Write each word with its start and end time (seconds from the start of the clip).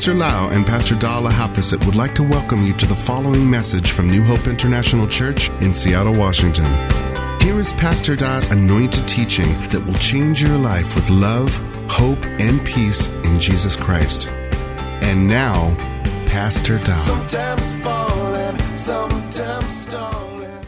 Pastor 0.00 0.14
Lau 0.14 0.48
and 0.48 0.66
Pastor 0.66 0.94
Dala 0.94 1.30
Haprasit 1.30 1.84
would 1.84 1.94
like 1.94 2.14
to 2.14 2.22
welcome 2.22 2.62
you 2.62 2.72
to 2.72 2.86
the 2.86 2.96
following 2.96 3.50
message 3.50 3.90
from 3.90 4.08
New 4.08 4.22
Hope 4.22 4.46
International 4.46 5.06
Church 5.06 5.50
in 5.60 5.74
Seattle, 5.74 6.14
Washington. 6.14 6.64
Here 7.42 7.60
is 7.60 7.74
Pastor 7.74 8.16
Da's 8.16 8.48
anointed 8.48 9.06
teaching 9.06 9.52
that 9.68 9.84
will 9.84 9.98
change 9.98 10.42
your 10.42 10.56
life 10.56 10.94
with 10.94 11.10
love, 11.10 11.54
hope, 11.90 12.24
and 12.40 12.64
peace 12.64 13.08
in 13.24 13.38
Jesus 13.38 13.76
Christ. 13.76 14.26
And 15.02 15.28
now, 15.28 15.76
Pastor 16.24 16.78
Da. 16.78 16.94
Sometimes 16.94 17.74
falling, 17.84 18.76
sometimes 18.76 19.80
stalling. 19.82 20.66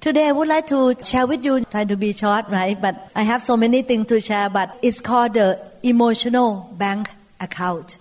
Today 0.00 0.26
I 0.26 0.32
would 0.32 0.48
like 0.48 0.66
to 0.66 0.96
share 1.04 1.28
with 1.28 1.44
you, 1.44 1.64
try 1.66 1.84
to 1.84 1.96
be 1.96 2.12
short, 2.12 2.48
right? 2.48 2.76
But 2.82 3.08
I 3.14 3.22
have 3.22 3.40
so 3.40 3.56
many 3.56 3.82
things 3.82 4.08
to 4.08 4.20
share, 4.20 4.50
but 4.50 4.76
it's 4.82 5.00
called 5.00 5.34
the 5.34 5.73
emotional 5.84 6.72
bank 6.76 7.08
account. 7.38 7.98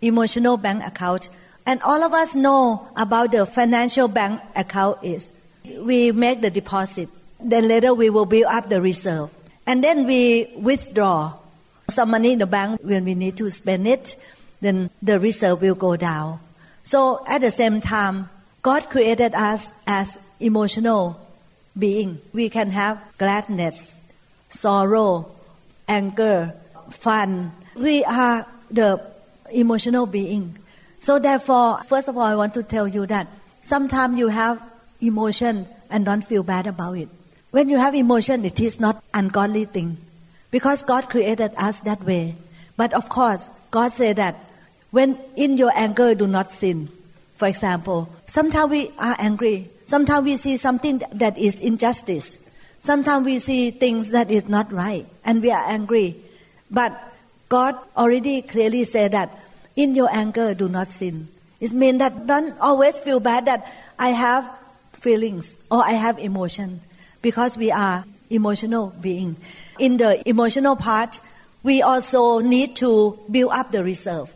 Emotional 0.00 0.56
bank 0.56 0.84
account. 0.84 1.28
And 1.64 1.80
all 1.82 2.02
of 2.02 2.12
us 2.12 2.34
know 2.34 2.88
about 2.96 3.30
the 3.30 3.46
financial 3.46 4.08
bank 4.08 4.42
account 4.56 4.98
is. 5.02 5.32
We 5.78 6.10
make 6.10 6.40
the 6.40 6.50
deposit. 6.50 7.08
Then 7.40 7.68
later 7.68 7.94
we 7.94 8.10
will 8.10 8.26
build 8.26 8.46
up 8.46 8.68
the 8.68 8.80
reserve. 8.82 9.30
And 9.66 9.82
then 9.82 10.06
we 10.06 10.52
withdraw 10.56 11.34
some 11.88 12.10
money 12.10 12.32
in 12.32 12.40
the 12.40 12.46
bank 12.46 12.80
when 12.82 13.04
we 13.04 13.14
need 13.14 13.36
to 13.36 13.50
spend 13.50 13.86
it. 13.86 14.16
Then 14.60 14.90
the 15.00 15.20
reserve 15.20 15.62
will 15.62 15.76
go 15.76 15.96
down. 15.96 16.40
So 16.82 17.24
at 17.28 17.40
the 17.42 17.50
same 17.50 17.80
time, 17.80 18.28
God 18.62 18.90
created 18.90 19.34
us 19.34 19.70
as 19.86 20.18
emotional 20.40 21.20
being. 21.78 22.18
We 22.32 22.50
can 22.50 22.70
have 22.70 23.00
gladness, 23.18 24.00
sorrow, 24.48 25.30
anger, 25.86 26.54
fun. 27.02 27.50
We 27.74 28.04
are 28.04 28.46
the 28.70 29.02
emotional 29.50 30.06
being. 30.06 30.56
So 31.00 31.18
therefore, 31.18 31.82
first 31.90 32.06
of 32.06 32.16
all, 32.16 32.22
I 32.22 32.36
want 32.36 32.54
to 32.54 32.62
tell 32.62 32.86
you 32.86 33.06
that 33.06 33.26
sometimes 33.60 34.18
you 34.18 34.28
have 34.28 34.62
emotion 35.00 35.66
and 35.90 36.06
don't 36.06 36.22
feel 36.22 36.44
bad 36.44 36.68
about 36.68 36.94
it. 36.94 37.08
When 37.50 37.68
you 37.68 37.76
have 37.76 37.94
emotion, 37.94 38.44
it 38.44 38.60
is 38.60 38.78
not 38.78 39.02
ungodly 39.12 39.66
thing, 39.66 39.98
because 40.50 40.82
God 40.82 41.10
created 41.10 41.52
us 41.58 41.80
that 41.80 42.02
way. 42.04 42.36
But 42.76 42.94
of 42.94 43.08
course, 43.08 43.50
God 43.70 43.92
said 43.92 44.16
that 44.16 44.38
when 44.90 45.18
in 45.34 45.58
your 45.58 45.72
anger, 45.74 46.14
do 46.14 46.26
not 46.26 46.52
sin. 46.52 46.88
For 47.36 47.48
example, 47.48 48.08
sometimes 48.26 48.70
we 48.70 48.92
are 48.96 49.16
angry. 49.18 49.68
Sometimes 49.84 50.24
we 50.24 50.36
see 50.36 50.56
something 50.56 51.02
that 51.12 51.36
is 51.36 51.58
injustice. 51.58 52.48
Sometimes 52.78 53.26
we 53.26 53.38
see 53.38 53.70
things 53.72 54.10
that 54.10 54.30
is 54.30 54.48
not 54.48 54.72
right, 54.72 55.04
and 55.24 55.42
we 55.42 55.50
are 55.50 55.64
angry. 55.66 56.21
But 56.72 56.96
God 57.48 57.76
already 57.96 58.40
clearly 58.42 58.84
said 58.84 59.12
that 59.12 59.30
in 59.76 59.94
your 59.94 60.08
anger, 60.10 60.54
do 60.54 60.68
not 60.68 60.88
sin. 60.88 61.28
It 61.60 61.72
means 61.72 61.98
that 61.98 62.26
don't 62.26 62.58
always 62.58 62.98
feel 62.98 63.20
bad 63.20 63.44
that 63.46 63.70
I 63.98 64.08
have 64.08 64.50
feelings 64.94 65.54
or 65.70 65.84
I 65.84 65.92
have 65.92 66.18
emotion 66.18 66.80
because 67.20 67.56
we 67.56 67.70
are 67.70 68.04
emotional 68.30 68.94
being. 69.00 69.36
In 69.78 69.98
the 69.98 70.26
emotional 70.28 70.76
part, 70.76 71.20
we 71.62 71.82
also 71.82 72.40
need 72.40 72.74
to 72.76 73.18
build 73.30 73.52
up 73.52 73.70
the 73.70 73.84
reserve 73.84 74.32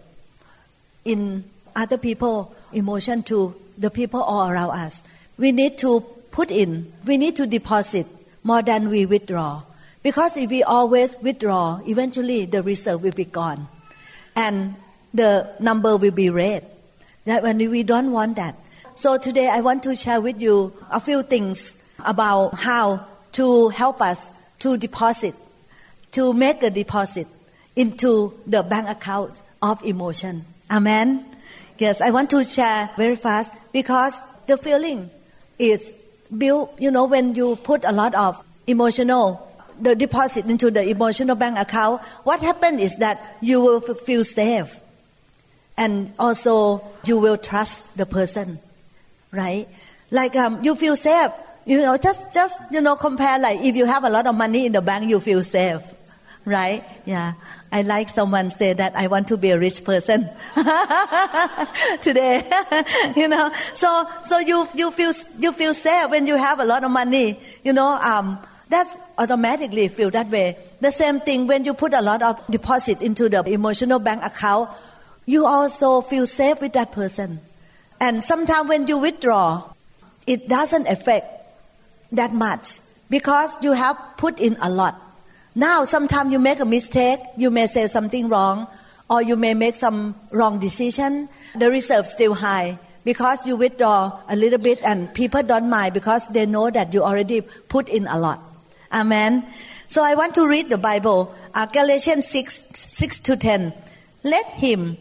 in 1.04 1.44
other 1.74 1.98
people 1.98 2.54
emotion 2.72 3.22
to 3.24 3.54
the 3.78 3.90
people 3.90 4.22
all 4.22 4.48
around 4.48 4.70
us. 4.70 5.02
We 5.38 5.52
need 5.52 5.78
to 5.78 6.00
put 6.30 6.50
in, 6.50 6.92
we 7.04 7.16
need 7.16 7.36
to 7.36 7.46
deposit 7.46 8.06
more 8.44 8.62
than 8.62 8.88
we 8.88 9.06
withdraw. 9.06 9.62
Because 10.06 10.36
if 10.36 10.50
we 10.50 10.62
always 10.62 11.16
withdraw, 11.20 11.80
eventually 11.84 12.44
the 12.44 12.62
reserve 12.62 13.02
will 13.02 13.10
be 13.10 13.24
gone. 13.24 13.66
And 14.36 14.76
the 15.12 15.50
number 15.58 15.96
will 15.96 16.12
be 16.12 16.30
red. 16.30 16.64
That 17.24 17.42
when 17.42 17.58
we 17.58 17.82
don't 17.82 18.12
want 18.12 18.36
that. 18.36 18.54
So 18.94 19.18
today 19.18 19.48
I 19.48 19.62
want 19.62 19.82
to 19.82 19.96
share 19.96 20.20
with 20.20 20.40
you 20.40 20.72
a 20.92 21.00
few 21.00 21.24
things 21.24 21.84
about 22.04 22.54
how 22.54 23.04
to 23.32 23.70
help 23.70 24.00
us 24.00 24.30
to 24.60 24.76
deposit, 24.76 25.34
to 26.12 26.32
make 26.32 26.62
a 26.62 26.70
deposit 26.70 27.26
into 27.74 28.32
the 28.46 28.62
bank 28.62 28.88
account 28.88 29.42
of 29.60 29.84
emotion. 29.84 30.44
Amen. 30.70 31.26
Yes, 31.78 32.00
I 32.00 32.12
want 32.12 32.30
to 32.30 32.44
share 32.44 32.90
very 32.96 33.16
fast 33.16 33.52
because 33.72 34.20
the 34.46 34.56
feeling 34.56 35.10
is 35.58 35.96
built, 36.30 36.80
you 36.80 36.92
know, 36.92 37.06
when 37.06 37.34
you 37.34 37.56
put 37.56 37.84
a 37.84 37.90
lot 37.90 38.14
of 38.14 38.40
emotional, 38.68 39.45
the 39.80 39.94
deposit 39.94 40.46
into 40.46 40.70
the 40.70 40.88
emotional 40.88 41.36
bank 41.36 41.58
account, 41.58 42.02
what 42.24 42.40
happens 42.40 42.82
is 42.82 42.96
that 42.96 43.36
you 43.40 43.60
will 43.60 43.80
feel 43.80 44.24
safe. 44.24 44.74
And 45.76 46.12
also 46.18 46.82
you 47.04 47.18
will 47.18 47.36
trust 47.36 47.96
the 47.96 48.06
person, 48.06 48.58
right? 49.30 49.66
Like 50.10 50.34
um, 50.36 50.64
you 50.64 50.74
feel 50.74 50.96
safe, 50.96 51.32
you 51.66 51.82
know, 51.82 51.96
just, 51.96 52.32
just, 52.32 52.58
you 52.70 52.80
know, 52.80 52.96
compare 52.96 53.38
like 53.38 53.60
if 53.60 53.76
you 53.76 53.84
have 53.84 54.04
a 54.04 54.10
lot 54.10 54.26
of 54.26 54.34
money 54.34 54.66
in 54.66 54.72
the 54.72 54.80
bank, 54.80 55.10
you 55.10 55.20
feel 55.20 55.42
safe 55.42 55.82
right? 56.46 56.84
Yeah. 57.04 57.34
I 57.70 57.82
like 57.82 58.08
someone 58.08 58.48
say 58.48 58.72
that 58.72 58.96
I 58.96 59.08
want 59.08 59.28
to 59.28 59.36
be 59.36 59.50
a 59.50 59.58
rich 59.58 59.84
person 59.84 60.30
today. 62.00 62.48
you 63.16 63.28
know, 63.28 63.52
so 63.74 64.08
so 64.22 64.38
you 64.38 64.66
you 64.74 64.90
feel 64.92 65.12
you 65.38 65.52
feel 65.52 65.74
safe 65.74 66.08
when 66.08 66.26
you 66.26 66.36
have 66.36 66.60
a 66.60 66.64
lot 66.64 66.84
of 66.84 66.90
money. 66.90 67.38
You 67.64 67.74
know, 67.74 67.98
um, 68.00 68.38
that's 68.68 68.96
automatically 69.18 69.88
feel 69.88 70.10
that 70.10 70.28
way. 70.28 70.56
The 70.80 70.90
same 70.90 71.20
thing 71.20 71.46
when 71.46 71.64
you 71.64 71.74
put 71.74 71.94
a 71.94 72.02
lot 72.02 72.22
of 72.22 72.44
deposit 72.48 73.00
into 73.00 73.28
the 73.28 73.42
emotional 73.48 73.98
bank 73.98 74.22
account, 74.24 74.70
you 75.24 75.46
also 75.46 76.00
feel 76.00 76.26
safe 76.26 76.60
with 76.60 76.72
that 76.74 76.92
person. 76.92 77.40
And 78.00 78.22
sometimes 78.22 78.68
when 78.68 78.86
you 78.86 78.98
withdraw, 78.98 79.64
it 80.26 80.48
doesn't 80.48 80.86
affect 80.88 81.26
that 82.12 82.32
much 82.32 82.80
because 83.08 83.56
you 83.62 83.72
have 83.72 83.96
put 84.16 84.38
in 84.38 84.56
a 84.60 84.68
lot 84.70 85.00
now, 85.58 85.84
sometimes 85.84 86.32
you 86.32 86.38
make 86.38 86.60
a 86.60 86.66
mistake, 86.66 87.18
you 87.38 87.50
may 87.50 87.66
say 87.66 87.86
something 87.86 88.28
wrong, 88.28 88.66
or 89.08 89.22
you 89.22 89.36
may 89.36 89.54
make 89.54 89.74
some 89.74 90.14
wrong 90.30 90.60
decision. 90.60 91.30
The 91.56 91.70
reserve 91.70 92.06
still 92.06 92.34
high 92.34 92.78
because 93.04 93.46
you 93.46 93.56
withdraw 93.56 94.20
a 94.28 94.36
little 94.36 94.58
bit, 94.58 94.84
and 94.84 95.08
people 95.14 95.42
don't 95.42 95.70
mind 95.70 95.94
because 95.94 96.28
they 96.28 96.44
know 96.44 96.68
that 96.68 96.92
you 96.92 97.02
already 97.02 97.40
put 97.40 97.88
in 97.88 98.06
a 98.06 98.18
lot. 98.18 98.38
Amen. 98.92 99.46
So 99.88 100.02
I 100.02 100.14
want 100.14 100.34
to 100.34 100.46
read 100.46 100.68
the 100.68 100.78
Bible, 100.78 101.34
uh, 101.54 101.66
Galatians 101.66 102.26
6, 102.28 102.70
6 102.74 103.18
to 103.20 103.36
10. 103.36 103.72
Let 104.22 104.46
him 104.46 104.96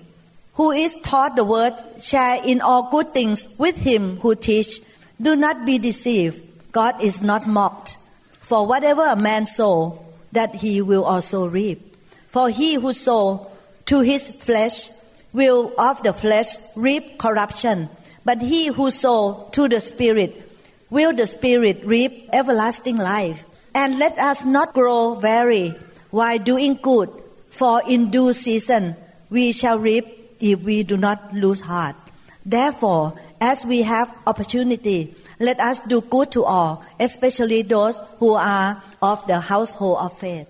who 0.53 0.71
is 0.71 0.95
taught 1.01 1.35
the 1.35 1.43
word 1.43 1.73
share 1.99 2.41
in 2.43 2.61
all 2.61 2.89
good 2.89 3.13
things 3.13 3.47
with 3.57 3.77
him 3.77 4.17
who 4.17 4.35
teach. 4.35 4.79
Do 5.21 5.35
not 5.35 5.65
be 5.65 5.77
deceived. 5.77 6.41
God 6.71 7.01
is 7.01 7.21
not 7.21 7.47
mocked. 7.47 7.97
For 8.39 8.65
whatever 8.67 9.05
a 9.05 9.15
man 9.15 9.45
sow, 9.45 10.05
that 10.31 10.55
he 10.55 10.81
will 10.81 11.03
also 11.03 11.47
reap. 11.47 11.95
For 12.27 12.49
he 12.49 12.75
who 12.75 12.93
sow 12.93 13.49
to 13.85 14.01
his 14.01 14.29
flesh 14.29 14.89
will 15.33 15.73
of 15.79 16.03
the 16.03 16.13
flesh 16.13 16.55
reap 16.75 17.17
corruption, 17.17 17.89
but 18.23 18.41
he 18.41 18.67
who 18.67 18.91
sow 18.91 19.49
to 19.53 19.67
the 19.67 19.79
Spirit 19.79 20.49
will 20.89 21.13
the 21.13 21.27
Spirit 21.27 21.81
reap 21.85 22.29
everlasting 22.33 22.97
life. 22.97 23.44
And 23.75 23.99
let 23.99 24.17
us 24.17 24.45
not 24.45 24.73
grow 24.73 25.19
weary 25.19 25.75
while 26.09 26.39
doing 26.39 26.79
good, 26.81 27.11
for 27.49 27.83
in 27.83 28.09
due 28.09 28.31
season 28.31 28.95
we 29.29 29.51
shall 29.51 29.77
reap 29.77 30.07
if 30.39 30.61
we 30.63 30.83
do 30.83 30.95
not 30.95 31.33
lose 31.35 31.59
heart. 31.59 31.97
Therefore, 32.45 33.19
as 33.41 33.65
we 33.65 33.81
have 33.81 34.07
opportunity, 34.25 35.13
let 35.39 35.59
us 35.59 35.81
do 35.81 35.99
good 35.99 36.31
to 36.31 36.45
all, 36.45 36.85
especially 37.01 37.63
those 37.63 37.99
who 38.19 38.35
are 38.35 38.81
of 39.01 39.27
the 39.27 39.41
household 39.41 39.97
of 39.99 40.17
faith. 40.17 40.47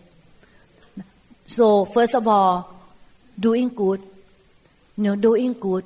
So, 1.47 1.85
first 1.85 2.13
of 2.13 2.27
all, 2.27 2.69
doing 3.39 3.69
good, 3.69 4.01
you 4.97 5.03
know, 5.03 5.15
doing 5.15 5.53
good, 5.53 5.83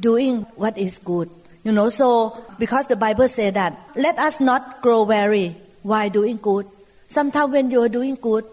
doing 0.00 0.42
what 0.56 0.76
is 0.76 0.98
good. 0.98 1.30
You 1.62 1.70
know, 1.70 1.88
so 1.88 2.44
because 2.58 2.88
the 2.88 2.96
Bible 2.96 3.28
says 3.28 3.54
that, 3.54 3.78
let 3.94 4.18
us 4.18 4.40
not 4.40 4.82
grow 4.82 5.04
weary 5.04 5.56
while 5.84 6.10
doing 6.10 6.38
good. 6.42 6.66
Sometimes 7.06 7.52
when 7.52 7.70
you 7.70 7.82
are 7.82 7.88
doing 7.88 8.16
good, 8.16 8.44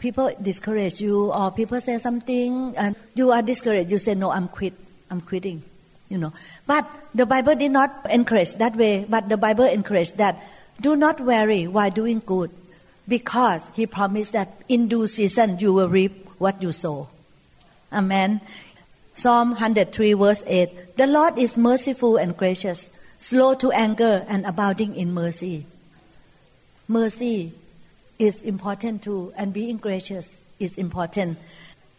people 0.00 0.34
discourage 0.42 1.00
you 1.00 1.30
or 1.30 1.52
people 1.52 1.80
say 1.80 1.98
something 1.98 2.74
and 2.76 2.96
you 3.14 3.30
are 3.30 3.42
discouraged. 3.42 3.92
You 3.92 3.98
say, 3.98 4.16
no, 4.16 4.32
I'm 4.32 4.48
quit. 4.48 4.74
I'm 5.08 5.20
quitting 5.20 5.62
you 6.08 6.18
know. 6.18 6.32
But 6.66 6.86
the 7.14 7.26
Bible 7.26 7.54
did 7.54 7.72
not 7.72 8.06
encourage 8.10 8.54
that 8.54 8.76
way, 8.76 9.04
but 9.08 9.28
the 9.28 9.36
Bible 9.36 9.64
encouraged 9.64 10.16
that 10.18 10.38
do 10.80 10.96
not 10.96 11.20
worry 11.20 11.66
while 11.66 11.90
doing 11.90 12.22
good, 12.24 12.50
because 13.08 13.68
He 13.74 13.86
promised 13.86 14.32
that 14.32 14.62
in 14.68 14.88
due 14.88 15.06
season 15.06 15.58
you 15.58 15.72
will 15.72 15.88
reap 15.88 16.28
what 16.38 16.62
you 16.62 16.72
sow. 16.72 17.08
Amen. 17.92 18.40
Psalm 19.14 19.50
103, 19.50 20.14
verse 20.14 20.42
8 20.46 20.96
The 20.96 21.06
Lord 21.06 21.38
is 21.38 21.56
merciful 21.56 22.16
and 22.16 22.36
gracious, 22.36 22.90
slow 23.18 23.54
to 23.54 23.70
anger 23.70 24.24
and 24.28 24.46
abounding 24.46 24.96
in 24.96 25.14
mercy. 25.14 25.66
Mercy 26.86 27.52
is 28.18 28.42
important 28.42 29.02
too, 29.02 29.32
and 29.36 29.52
being 29.52 29.76
gracious 29.78 30.36
is 30.60 30.76
important. 30.76 31.38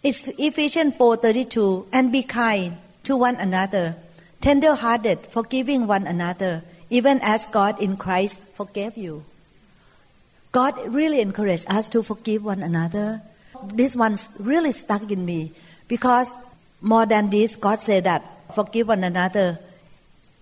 It's 0.03 0.27
Ephesians 0.37 0.93
4:32 0.95 1.87
and 1.91 2.11
be 2.11 2.21
kind 2.21 2.77
to 3.03 3.17
one 3.17 3.35
another 3.35 3.95
tender-hearted 4.41 5.25
forgiving 5.25 5.87
one 5.87 6.05
another 6.05 6.61
even 6.89 7.19
as 7.23 7.47
God 7.47 7.81
in 7.81 7.97
Christ 7.97 8.39
forgave 8.39 8.95
you. 8.95 9.25
God 10.51 10.77
really 10.93 11.19
encouraged 11.19 11.65
us 11.67 11.87
to 11.89 12.03
forgive 12.03 12.45
one 12.45 12.61
another. 12.61 13.21
This 13.73 13.95
one's 13.95 14.29
really 14.39 14.71
stuck 14.71 15.09
in 15.09 15.25
me 15.25 15.51
because 15.87 16.37
more 16.79 17.07
than 17.07 17.31
this 17.31 17.55
God 17.55 17.81
said 17.81 18.03
that 18.03 18.21
forgive 18.53 18.87
one 18.87 19.03
another 19.03 19.57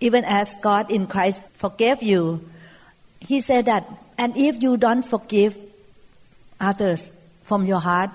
even 0.00 0.24
as 0.24 0.54
God 0.60 0.90
in 0.90 1.06
Christ 1.06 1.40
forgave 1.56 2.02
you. 2.02 2.44
He 3.20 3.40
said 3.40 3.64
that 3.64 3.88
and 4.18 4.36
if 4.36 4.62
you 4.62 4.76
don't 4.76 5.02
forgive 5.02 5.56
others 6.60 7.18
from 7.42 7.64
your 7.64 7.80
heart 7.80 8.10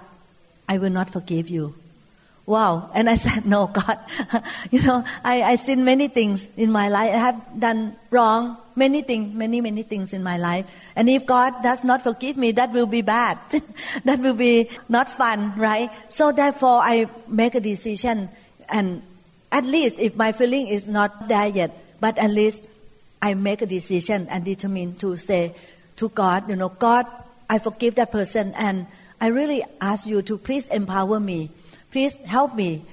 I 0.69 0.77
will 0.77 0.91
not 0.91 1.09
forgive 1.09 1.49
you. 1.49 1.73
Wow. 2.45 2.91
And 2.93 3.09
I 3.09 3.15
said, 3.25 3.45
No, 3.45 3.67
God. 3.67 3.99
you 4.71 4.81
know, 4.83 5.03
I, 5.25 5.41
I 5.41 5.55
sin 5.55 5.83
many 5.83 6.07
things 6.07 6.47
in 6.55 6.71
my 6.71 6.87
life. 6.89 7.11
I 7.11 7.17
have 7.17 7.59
done 7.59 7.95
wrong, 8.11 8.55
many 8.75 9.01
things, 9.01 9.33
many, 9.33 9.61
many 9.61 9.81
things 9.81 10.13
in 10.13 10.21
my 10.23 10.37
life. 10.37 10.65
And 10.95 11.09
if 11.09 11.25
God 11.25 11.63
does 11.63 11.83
not 11.83 12.03
forgive 12.03 12.37
me, 12.37 12.51
that 12.53 12.71
will 12.71 12.85
be 12.85 13.01
bad. 13.01 13.39
that 14.05 14.19
will 14.19 14.35
be 14.35 14.69
not 14.87 15.09
fun, 15.09 15.57
right? 15.57 15.89
So 16.09 16.31
therefore, 16.31 16.81
I 16.81 17.07
make 17.27 17.55
a 17.55 17.59
decision. 17.59 18.29
And 18.69 19.01
at 19.51 19.65
least 19.65 19.97
if 19.97 20.15
my 20.15 20.31
feeling 20.33 20.67
is 20.67 20.87
not 20.87 21.27
there 21.27 21.47
yet, 21.47 21.75
but 21.99 22.17
at 22.19 22.29
least 22.29 22.63
I 23.21 23.33
make 23.33 23.63
a 23.63 23.65
decision 23.65 24.27
and 24.29 24.45
determine 24.45 24.95
to 24.97 25.17
say 25.17 25.55
to 25.99 26.09
God, 26.09 26.49
you 26.49 26.55
know, 26.55 26.69
God, 26.69 27.05
I 27.49 27.59
forgive 27.59 27.95
that 27.95 28.11
person 28.11 28.53
and 28.57 28.87
I 29.19 29.27
really 29.27 29.63
ask 29.81 30.07
you 30.07 30.21
to 30.23 30.37
please 30.37 30.65
empower 30.67 31.19
me. 31.19 31.51
Please 31.91 32.15
help 32.25 32.55
me. 32.55 32.83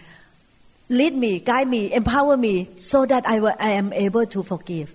Lead 0.89 1.15
me, 1.15 1.39
guide 1.39 1.69
me, 1.69 1.93
empower 1.93 2.37
me 2.37 2.69
so 2.77 3.07
that 3.07 3.27
I, 3.27 3.41
will, 3.41 3.55
I 3.59 3.71
am 3.71 3.93
able 3.93 4.27
to 4.27 4.43
forgive. 4.43 4.95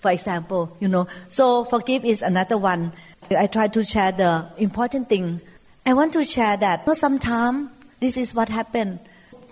For 0.00 0.10
example, 0.10 0.76
you 0.80 0.88
know, 0.88 1.06
so 1.28 1.64
forgive 1.64 2.04
is 2.04 2.22
another 2.22 2.58
one. 2.58 2.92
I 3.30 3.46
try 3.46 3.68
to 3.68 3.84
share 3.84 4.12
the 4.12 4.48
important 4.58 5.08
thing. 5.08 5.40
I 5.84 5.94
want 5.94 6.12
to 6.14 6.24
share 6.24 6.56
that 6.56 6.86
sometimes 6.96 7.70
this 8.00 8.16
is 8.16 8.34
what 8.34 8.48
happened. 8.48 8.98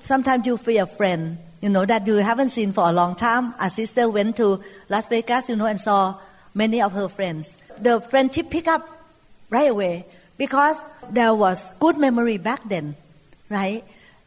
Sometimes 0.00 0.47
you 0.47 0.56
feel 0.56 0.85
a 0.85 0.87
friend, 0.87 1.38
you 1.61 1.69
know, 1.69 1.85
that 1.85 2.06
you 2.06 2.14
haven't 2.17 2.50
seen 2.50 2.73
for 2.73 2.88
a 2.88 2.93
long 2.93 3.14
time. 3.14 3.55
A 3.61 3.70
sister 3.70 4.08
went 4.08 4.37
to 4.38 4.61
Las 4.88 5.08
Vegas, 5.08 5.49
you 5.49 5.56
know, 5.56 5.67
and 5.67 5.81
saw 5.81 6.19
many 6.55 6.82
of 6.82 6.93
her 6.93 7.08
friends. 7.08 7.58
The 7.82 8.00
friendship 8.00 8.50
pick 8.50 8.69
up 8.69 8.88
right 9.50 9.71
away 9.71 10.06
because 10.37 10.82
there 11.11 11.35
was 11.35 11.69
good 11.79 11.97
memory 11.99 12.38
back 12.38 12.69
then, 12.69 12.97
right? 13.49 13.85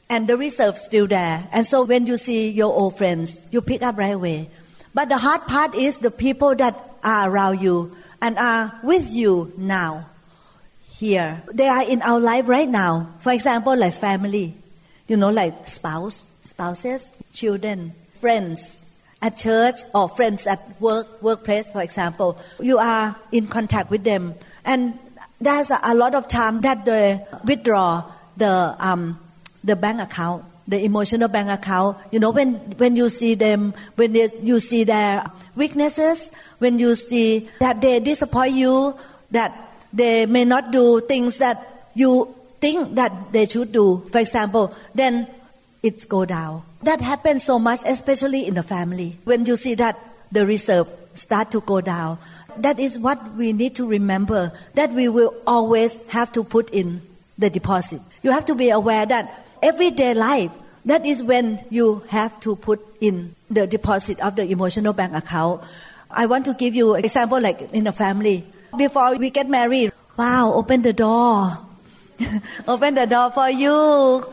And 0.10 0.28
the 0.28 0.38
reserve 0.38 0.78
still 0.78 1.08
there. 1.08 1.48
And 1.52 1.66
so 1.66 1.84
when 1.84 2.08
you 2.08 2.18
see 2.18 2.50
your 2.50 2.74
old 2.74 2.98
friends, 2.98 3.40
you 3.52 3.62
pick 3.62 3.82
up 3.82 3.98
right 3.98 4.16
away. 4.16 4.50
But 4.94 5.10
the 5.10 5.18
hard 5.18 5.46
part 5.46 5.76
is 5.76 5.98
the 5.98 6.12
people 6.12 6.56
that 6.56 6.80
are 7.04 7.30
around 7.30 7.62
you 7.62 7.96
and 8.22 8.38
are 8.38 8.74
with 8.84 9.12
you 9.12 9.54
now. 9.58 10.06
Here, 10.90 11.44
they 11.54 11.68
are 11.68 11.88
in 11.88 12.02
our 12.02 12.20
life 12.20 12.48
right 12.48 12.68
now. 12.68 13.14
For 13.20 13.32
example, 13.32 13.78
like 13.78 13.94
family, 13.94 14.56
you 15.08 15.18
know, 15.18 15.30
like 15.30 15.68
spouse, 15.68 16.26
spouses, 16.44 17.08
children, 17.32 17.94
friends, 18.16 18.84
at 19.22 19.38
church 19.38 19.82
or 19.94 20.10
friends 20.10 20.46
at 20.48 20.60
work, 20.80 21.22
workplace, 21.22 21.72
for 21.72 21.82
example. 21.82 22.38
You 22.60 22.78
are 22.78 23.16
in 23.32 23.48
contact 23.48 23.90
with 23.90 24.04
them, 24.04 24.36
and 24.66 24.98
there's 25.40 25.72
a, 25.72 25.94
lot 25.94 26.16
of 26.16 26.28
time 26.28 26.62
that 26.62 26.86
they 26.86 27.26
withdraw 27.46 28.04
the 28.38 28.76
um, 28.80 29.20
the 29.64 29.76
bank 29.76 30.02
account, 30.02 30.46
the 30.68 30.84
emotional 30.84 31.28
bank 31.28 31.50
account. 31.50 31.98
You 32.12 32.20
know, 32.20 32.32
when 32.32 32.56
when 32.78 32.96
you 32.96 33.10
see 33.10 33.36
them, 33.36 33.74
when 33.96 34.14
they, 34.14 34.30
you 34.42 34.60
see 34.60 34.84
their 34.84 35.30
weaknesses, 35.56 36.30
when 36.60 36.80
you 36.80 36.96
see 36.96 37.50
that 37.60 37.82
they 37.82 38.00
disappoint 38.00 38.54
you, 38.54 38.96
that 39.32 39.52
they 39.94 40.26
may 40.26 40.46
not 40.46 40.72
do 40.72 41.02
things 41.02 41.38
that 41.40 41.90
you 41.94 42.34
think 42.60 42.96
that 42.96 43.32
they 43.32 43.46
should 43.46 43.72
do. 43.72 44.06
For 44.12 44.20
example, 44.20 44.74
then 44.94 45.28
it's 45.84 46.06
go 46.06 46.26
down. 46.26 46.64
That 46.84 47.02
happens 47.02 47.44
so 47.44 47.60
much, 47.60 47.82
especially 47.86 48.46
in 48.46 48.54
the 48.54 48.64
family. 48.64 49.18
When 49.24 49.46
you 49.46 49.56
see 49.56 49.76
that 49.76 49.98
the 50.32 50.46
reserve 50.46 50.88
start 51.14 51.52
to 51.52 51.62
go 51.62 51.82
down, 51.82 52.20
that 52.58 52.80
is 52.80 52.98
what 52.98 53.34
we 53.36 53.54
need 53.54 53.76
to 53.76 53.88
remember 53.88 54.52
that 54.74 54.92
we 54.92 55.10
will 55.10 55.34
always 55.46 55.98
have 56.08 56.32
to 56.34 56.44
put 56.44 56.70
in 56.72 57.02
the 57.38 57.50
deposit. 57.50 58.02
You 58.22 58.32
have 58.32 58.46
to 58.46 58.56
be 58.56 58.70
aware 58.70 59.06
that 59.06 59.46
everyday 59.62 60.14
life, 60.14 60.52
that 60.86 61.06
is 61.06 61.22
when 61.22 61.64
you 61.70 62.04
have 62.10 62.40
to 62.42 62.56
put 62.56 62.82
in 63.02 63.36
the 63.50 63.68
deposit 63.68 64.20
of 64.22 64.36
the 64.36 64.44
emotional 64.50 64.94
bank 64.94 65.14
account. 65.14 65.64
I 66.10 66.26
want 66.26 66.46
to 66.46 66.54
give 66.54 66.76
you 66.76 66.96
an 66.96 67.04
example 67.04 67.42
like 67.42 67.62
in 67.74 67.88
a 67.88 67.92
family. 67.92 68.46
Before 68.78 69.16
we 69.18 69.30
get 69.30 69.50
married, 69.50 69.92
wow, 70.18 70.54
open 70.54 70.82
the 70.82 70.94
door. 70.94 71.58
open 72.68 72.96
the 72.96 73.06
door 73.06 73.32
for 73.32 73.50
you. 73.50 74.24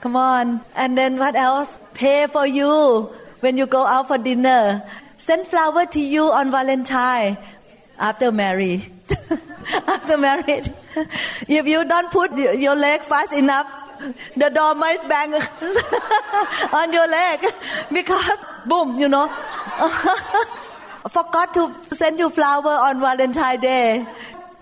Come 0.00 0.16
on. 0.16 0.60
And 0.74 0.98
then 0.98 1.18
what 1.18 1.34
else? 1.36 1.78
Pay 1.94 2.26
for 2.26 2.46
you 2.46 3.10
when 3.40 3.56
you 3.56 3.66
go 3.66 3.86
out 3.86 4.08
for 4.08 4.18
dinner. 4.18 4.82
Send 5.18 5.46
flower 5.46 5.86
to 5.86 6.00
you 6.00 6.24
on 6.24 6.50
Valentine 6.50 7.38
after 7.98 8.32
married. 8.32 8.90
after 9.86 10.18
married. 10.18 10.72
If 11.48 11.66
you 11.66 11.84
don't 11.84 12.10
put 12.10 12.32
your 12.36 12.76
leg 12.76 13.00
fast 13.00 13.32
enough, 13.32 13.70
the 14.36 14.50
door 14.50 14.74
might 14.74 15.00
bang 15.08 15.32
on 16.72 16.92
your 16.92 17.06
leg 17.08 17.40
because 17.92 18.38
boom, 18.66 18.98
you 18.98 19.08
know. 19.08 19.28
Forgot 21.08 21.54
to 21.54 21.74
send 21.94 22.18
you 22.18 22.30
flower 22.30 22.78
on 22.86 23.00
Valentine 23.00 23.60
Day. 23.60 24.06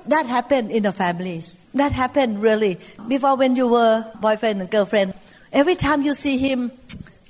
That 0.06 0.26
happened 0.26 0.71
in 0.71 0.85
the 0.85 0.93
families. 0.93 1.59
That 1.75 1.93
happened 1.93 2.43
really. 2.43 2.79
Before 3.09 3.37
when 3.37 3.56
you 3.56 3.69
were 3.69 4.05
boyfriend 4.21 4.61
and 4.61 4.71
girlfriend, 4.71 5.15
every 5.53 5.75
time 5.75 6.03
you 6.03 6.15
see 6.15 6.38
him, 6.38 6.73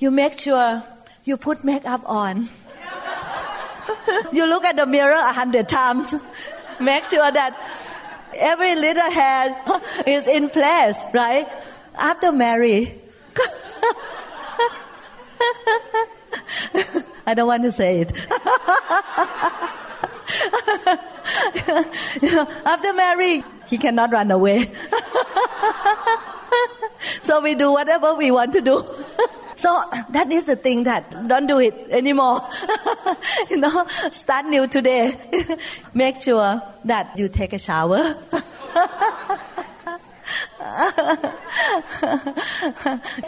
you 0.00 0.10
make 0.10 0.40
sure 0.40 0.82
you 1.24 1.36
put 1.36 1.62
makeup 1.62 2.02
on. 2.06 2.48
you 4.32 4.46
look 4.48 4.64
at 4.64 4.76
the 4.76 4.86
mirror 4.86 5.12
a 5.12 5.32
hundred 5.32 5.68
times. 5.68 6.14
Make 6.80 7.04
sure 7.10 7.30
that 7.30 7.54
every 8.34 8.74
little 8.74 9.10
hair 9.10 9.54
is 10.06 10.26
in 10.26 10.48
place, 10.48 10.96
right? 11.12 11.46
After 11.94 12.32
marry. 12.32 12.94
I 17.26 17.34
don't 17.34 17.46
want 17.46 17.62
to 17.64 17.72
say 17.72 18.00
it. 18.00 18.12
you 22.22 22.32
know, 22.32 22.48
after 22.64 22.94
marry, 22.94 23.44
he 23.68 23.76
cannot 23.76 24.10
run 24.12 24.30
away. 24.30 24.72
so 27.22 27.42
we 27.42 27.54
do 27.54 27.70
whatever 27.70 28.14
we 28.14 28.30
want 28.30 28.54
to 28.54 28.62
do. 28.62 28.82
So 29.60 29.84
that 30.08 30.32
is 30.32 30.46
the 30.46 30.56
thing 30.56 30.84
that 30.84 31.28
don't 31.28 31.46
do 31.46 31.60
it 31.60 31.74
anymore. 31.90 32.40
you 33.50 33.58
know, 33.58 33.84
start 34.10 34.46
new 34.46 34.66
today. 34.66 35.14
Make 35.94 36.22
sure 36.22 36.62
that 36.86 37.18
you 37.18 37.28
take 37.28 37.52
a 37.52 37.58
shower. 37.58 38.16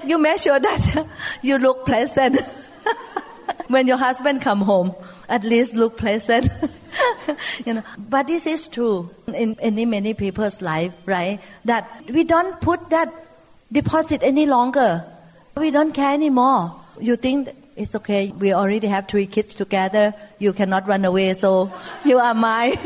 you 0.07 0.19
make 0.19 0.39
sure 0.39 0.59
that 0.59 1.07
you 1.43 1.59
look 1.59 1.85
pleasant. 1.85 2.41
when 3.69 3.87
your 3.87 3.99
husband 3.99 4.41
come 4.41 4.63
home, 4.63 4.95
at 5.29 5.45
least 5.45 5.75
look 5.75 5.99
pleasant. 5.99 6.49
you 7.67 7.75
know, 7.75 7.83
but 8.09 8.27
this 8.27 8.47
is 8.47 8.69
true 8.69 9.11
in 9.35 9.55
many 9.61 9.85
many 9.85 10.15
people's 10.15 10.63
life, 10.63 10.95
right? 11.05 11.41
That 11.67 11.91
we 12.09 12.25
don't 12.25 12.59
put 12.63 12.89
that 12.89 13.13
deposit 13.71 14.23
any 14.23 14.47
longer. 14.47 15.12
We 15.57 15.71
don't 15.71 15.93
care 15.93 16.15
anymore. 16.15 16.75
You 17.01 17.17
think 17.17 17.49
it's 17.77 17.95
okay. 17.97 18.33
We 18.39 18.53
already 18.53 18.87
have 18.89 19.09
three 19.09 19.27
kids 19.27 19.55
together. 19.55 20.15
You 20.39 20.53
cannot 20.53 20.87
run 20.87 21.05
away, 21.05 21.35
so 21.35 21.73
you 22.05 22.19
are 22.19 22.35
mine. 22.35 22.73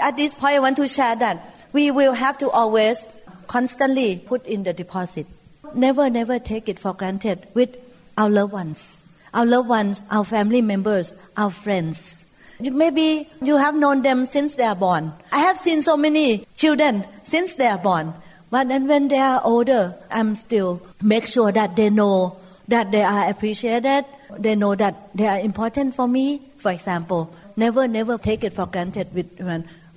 At 0.00 0.16
this 0.16 0.34
point, 0.34 0.54
I 0.54 0.58
want 0.60 0.76
to 0.76 0.88
share 0.88 1.16
that 1.16 1.54
we 1.72 1.90
will 1.90 2.12
have 2.12 2.38
to 2.38 2.50
always 2.50 3.06
constantly 3.46 4.18
put 4.18 4.46
in 4.46 4.62
the 4.62 4.72
deposit. 4.72 5.26
Never, 5.74 6.08
never 6.08 6.38
take 6.38 6.68
it 6.68 6.78
for 6.78 6.94
granted 6.94 7.46
with 7.54 7.76
our 8.16 8.30
loved 8.30 8.52
ones, 8.52 9.04
our 9.34 9.44
loved 9.44 9.68
ones, 9.68 10.02
our 10.10 10.24
family 10.24 10.62
members, 10.62 11.14
our 11.36 11.50
friends. 11.50 12.26
Maybe 12.60 13.30
you 13.40 13.56
have 13.56 13.74
known 13.74 14.02
them 14.02 14.24
since 14.24 14.54
they 14.56 14.64
are 14.64 14.74
born. 14.74 15.12
I 15.30 15.38
have 15.38 15.58
seen 15.58 15.82
so 15.82 15.96
many 15.96 16.46
children 16.56 17.04
since 17.22 17.54
they 17.54 17.66
are 17.66 17.78
born. 17.78 18.14
But 18.50 18.68
then 18.68 18.88
when 18.88 19.08
they 19.08 19.18
are 19.18 19.40
older, 19.44 19.94
I'm 20.10 20.34
still 20.34 20.80
make 21.02 21.26
sure 21.26 21.52
that 21.52 21.76
they 21.76 21.90
know 21.90 22.38
that 22.68 22.90
they 22.90 23.02
are 23.02 23.28
appreciated. 23.28 24.04
They 24.38 24.56
know 24.56 24.74
that 24.74 25.10
they 25.14 25.26
are 25.26 25.38
important 25.38 25.94
for 25.94 26.08
me. 26.08 26.42
For 26.58 26.70
example, 26.70 27.34
never, 27.56 27.86
never 27.88 28.18
take 28.18 28.44
it 28.44 28.52
for 28.52 28.66
granted 28.66 29.14
with. 29.14 29.28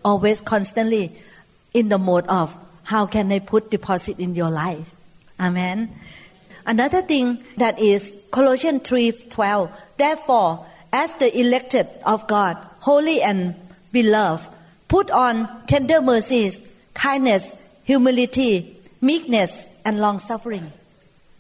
Always 0.03 0.41
constantly 0.41 1.12
in 1.74 1.89
the 1.89 1.98
mode 1.98 2.25
of 2.27 2.58
how 2.84 3.05
can 3.05 3.31
I 3.31 3.39
put 3.39 3.70
deposit 3.70 4.20
in 4.20 4.36
your 4.36 4.50
life? 4.50 4.96
Amen. 5.39 5.89
Another 6.65 7.01
thing 7.01 7.43
that 7.58 7.79
is 7.79 8.15
Colossians 8.31 8.81
3:12. 8.84 9.70
Therefore, 9.98 10.65
as 10.91 11.15
the 11.15 11.29
elected 11.39 11.88
of 12.05 12.27
God, 12.27 12.58
holy 12.79 13.22
and 13.22 13.55
beloved, 13.91 14.50
put 14.88 15.10
on 15.12 15.48
tender 15.67 16.01
mercies, 16.01 16.62
kindness, 16.93 17.55
humility, 17.83 18.77
meekness, 19.01 19.81
and 19.85 20.00
long 20.00 20.19
suffering. 20.19 20.71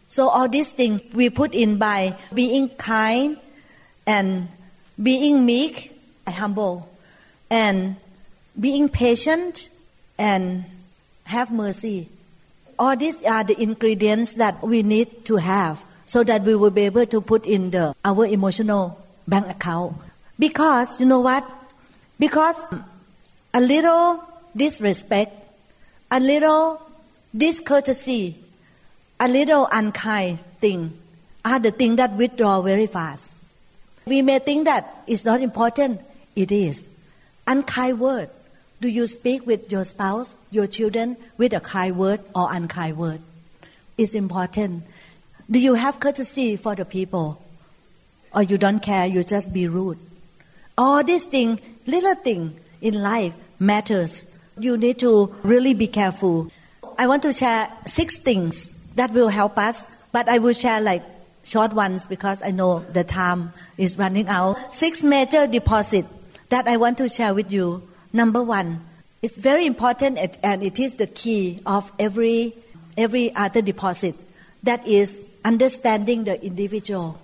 So 0.07 0.27
all 0.27 0.49
these 0.49 0.73
things 0.73 1.01
we 1.13 1.29
put 1.29 1.53
in 1.53 1.77
by 1.77 2.15
being 2.33 2.69
kind 2.69 3.37
and 4.05 4.49
being 5.01 5.45
meek 5.45 5.97
and 6.25 6.35
humble 6.35 6.89
and 7.49 7.95
being 8.59 8.89
patient 8.89 9.69
and 10.17 10.65
have 11.25 11.51
mercy. 11.51 12.09
All 12.77 12.97
these 12.97 13.23
are 13.23 13.43
the 13.43 13.55
ingredients 13.61 14.33
that 14.33 14.61
we 14.61 14.83
need 14.83 15.25
to 15.25 15.37
have 15.37 15.85
so 16.05 16.23
that 16.23 16.43
we 16.43 16.55
will 16.55 16.71
be 16.71 16.81
able 16.81 17.05
to 17.05 17.21
put 17.21 17.45
in 17.45 17.71
the 17.71 17.95
our 18.03 18.25
emotional 18.25 18.99
bank 19.27 19.47
account. 19.47 19.95
Because 20.37 20.99
you 20.99 21.05
know 21.05 21.19
what? 21.19 21.47
Because 22.19 22.65
a 23.53 23.61
little 23.61 24.23
disrespect, 24.55 25.31
a 26.11 26.19
little 26.19 26.81
discourtesy, 27.35 28.35
a 29.19 29.27
little 29.27 29.67
unkind 29.71 30.39
thing 30.59 30.99
are 31.45 31.59
the 31.59 31.71
things 31.71 31.97
that 31.97 32.11
withdraw 32.11 32.61
very 32.61 32.85
fast. 32.85 33.33
We 34.05 34.21
may 34.21 34.39
think 34.39 34.65
that 34.65 35.03
it's 35.07 35.23
not 35.23 35.41
important. 35.41 36.01
It 36.35 36.51
is. 36.51 36.89
Unkind 37.47 37.99
word. 37.99 38.29
Do 38.81 38.87
you 38.87 39.07
speak 39.07 39.45
with 39.47 39.71
your 39.71 39.83
spouse, 39.83 40.35
your 40.49 40.67
children, 40.67 41.15
with 41.37 41.53
a 41.53 41.59
kind 41.59 41.97
word 41.97 42.21
or 42.35 42.51
unkind 42.51 42.97
word? 42.97 43.21
It's 43.97 44.13
important. 44.13 44.83
Do 45.49 45.59
you 45.59 45.75
have 45.75 45.99
courtesy 45.99 46.57
for 46.57 46.75
the 46.75 46.85
people? 46.85 47.41
Or 48.33 48.41
you 48.43 48.57
don't 48.57 48.79
care, 48.79 49.05
you 49.05 49.23
just 49.23 49.53
be 49.53 49.67
rude? 49.67 49.99
All 50.77 51.03
these 51.03 51.23
things, 51.23 51.59
little 51.85 52.15
thing 52.15 52.59
in 52.81 53.01
life 53.01 53.33
matters. 53.59 54.30
You 54.61 54.77
need 54.77 54.99
to 54.99 55.33
really 55.41 55.73
be 55.73 55.87
careful. 55.87 56.51
I 56.95 57.07
want 57.07 57.23
to 57.23 57.33
share 57.33 57.67
six 57.87 58.19
things 58.19 58.69
that 58.93 59.09
will 59.09 59.29
help 59.29 59.57
us, 59.57 59.87
but 60.11 60.29
I 60.29 60.37
will 60.37 60.53
share 60.53 60.79
like 60.79 61.01
short 61.43 61.73
ones 61.73 62.05
because 62.05 62.43
I 62.43 62.51
know 62.51 62.85
the 62.93 63.03
time 63.03 63.53
is 63.77 63.97
running 63.97 64.27
out. 64.27 64.75
Six 64.75 65.01
major 65.01 65.47
deposit 65.47 66.05
that 66.49 66.67
I 66.67 66.77
want 66.77 66.99
to 66.99 67.09
share 67.09 67.33
with 67.33 67.51
you. 67.51 67.89
Number 68.13 68.43
one, 68.43 68.85
it's 69.23 69.37
very 69.37 69.65
important 69.65 70.19
and 70.43 70.61
it 70.61 70.79
is 70.79 70.93
the 70.93 71.07
key 71.07 71.59
of 71.65 71.91
every 71.97 72.53
every 72.95 73.33
other 73.35 73.63
deposit. 73.63 74.13
That 74.61 74.85
is 74.85 75.25
understanding 75.43 76.25
the 76.25 76.37
individual. 76.45 77.19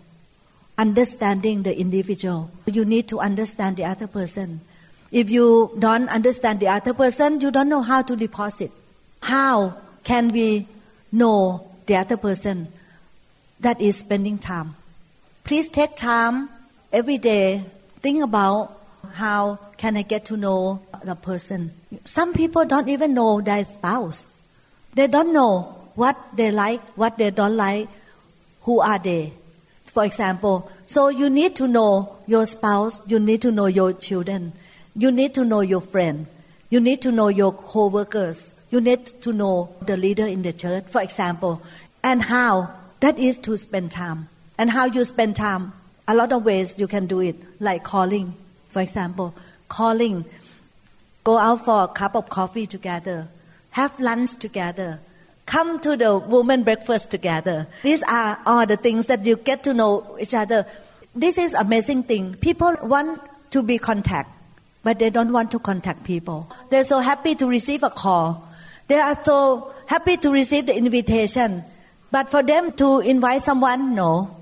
Understanding 0.75 1.61
the 1.61 1.77
individual. 1.77 2.49
You 2.65 2.83
need 2.83 3.07
to 3.09 3.19
understand 3.19 3.77
the 3.77 3.85
other 3.85 4.07
person. 4.07 4.61
If 5.11 5.29
you 5.29 5.71
don't 5.79 6.09
understand 6.09 6.59
the 6.59 6.67
other 6.67 6.93
person, 6.93 7.39
you 7.39 7.51
don't 7.51 7.69
know 7.69 7.81
how 7.81 8.01
to 8.01 8.15
deposit. 8.15 8.71
How 9.21 9.77
can 10.03 10.29
we 10.29 10.67
know 11.11 11.69
the 11.85 11.95
other 11.95 12.17
person? 12.17 12.67
That 13.59 13.81
is 13.81 13.97
spending 13.97 14.37
time. 14.37 14.75
Please 15.43 15.69
take 15.69 15.95
time 15.95 16.49
every 16.91 17.17
day. 17.17 17.63
Think 18.01 18.23
about 18.23 18.77
how 19.13 19.59
can 19.77 19.97
I 19.97 20.01
get 20.01 20.25
to 20.25 20.37
know 20.37 20.81
the 21.03 21.15
person. 21.15 21.71
Some 22.05 22.33
people 22.33 22.65
don't 22.65 22.89
even 22.89 23.13
know 23.13 23.41
their 23.41 23.63
spouse. 23.65 24.27
They 24.93 25.07
don't 25.07 25.33
know 25.33 25.75
what 25.95 26.17
they 26.35 26.51
like, 26.51 26.81
what 26.97 27.17
they 27.17 27.31
don't 27.31 27.55
like, 27.55 27.87
who 28.61 28.81
are 28.81 28.99
they. 28.99 29.33
For 29.85 30.03
example, 30.03 30.69
so 30.85 31.09
you 31.09 31.29
need 31.29 31.55
to 31.55 31.67
know 31.67 32.17
your 32.27 32.45
spouse, 32.45 33.01
you 33.07 33.19
need 33.19 33.41
to 33.41 33.51
know 33.51 33.65
your 33.65 33.93
children, 33.93 34.53
you 34.97 35.11
need 35.11 35.33
to 35.35 35.45
know 35.45 35.61
your 35.61 35.79
friend, 35.79 36.25
you 36.69 36.79
need 36.79 37.01
to 37.03 37.11
know 37.11 37.29
your 37.29 37.53
co-workers, 37.53 38.53
you 38.71 38.81
need 38.81 39.05
to 39.21 39.31
know 39.31 39.73
the 39.81 39.95
leader 39.95 40.25
in 40.27 40.41
the 40.41 40.51
church, 40.51 40.83
for 40.87 41.01
example, 41.01 41.61
and 42.03 42.23
how? 42.23 42.73
That 42.99 43.19
is 43.19 43.37
to 43.39 43.55
spend 43.57 43.91
time. 43.91 44.27
And 44.57 44.71
how 44.71 44.85
you 44.85 45.05
spend 45.05 45.35
time, 45.35 45.73
a 46.07 46.15
lot 46.15 46.33
of 46.33 46.43
ways 46.43 46.79
you 46.79 46.87
can 46.87 47.05
do 47.05 47.19
it, 47.19 47.35
like 47.59 47.83
calling, 47.83 48.33
for 48.69 48.81
example, 48.81 49.35
calling, 49.69 50.25
go 51.23 51.37
out 51.37 51.63
for 51.63 51.83
a 51.83 51.87
cup 51.87 52.15
of 52.15 52.29
coffee 52.29 52.65
together, 52.65 53.27
have 53.71 53.99
lunch 53.99 54.35
together, 54.35 54.99
come 55.45 55.79
to 55.81 55.95
the 55.95 56.17
woman 56.17 56.63
breakfast 56.63 57.11
together. 57.11 57.67
These 57.83 58.01
are 58.03 58.39
all 58.45 58.65
the 58.65 58.77
things 58.77 59.05
that 59.05 59.25
you 59.25 59.35
get 59.35 59.63
to 59.65 59.73
know 59.75 60.17
each 60.19 60.33
other. 60.33 60.65
This 61.13 61.37
is 61.37 61.53
amazing 61.53 62.03
thing. 62.03 62.33
People 62.35 62.75
want 62.81 63.21
to 63.51 63.61
be 63.61 63.77
contact, 63.77 64.31
but 64.83 64.99
they 64.99 65.09
don't 65.09 65.31
want 65.31 65.51
to 65.51 65.59
contact 65.59 66.03
people. 66.03 66.49
They're 66.69 66.83
so 66.83 66.99
happy 66.99 67.35
to 67.35 67.47
receive 67.47 67.83
a 67.83 67.89
call. 67.89 68.47
They 68.87 68.95
are 68.99 69.21
so 69.23 69.73
happy 69.85 70.17
to 70.17 70.31
receive 70.31 70.65
the 70.65 70.75
invitation. 70.75 71.63
But 72.11 72.29
for 72.29 72.41
them 72.41 72.71
to 72.73 72.99
invite 72.99 73.43
someone, 73.43 73.95
no, 73.95 74.35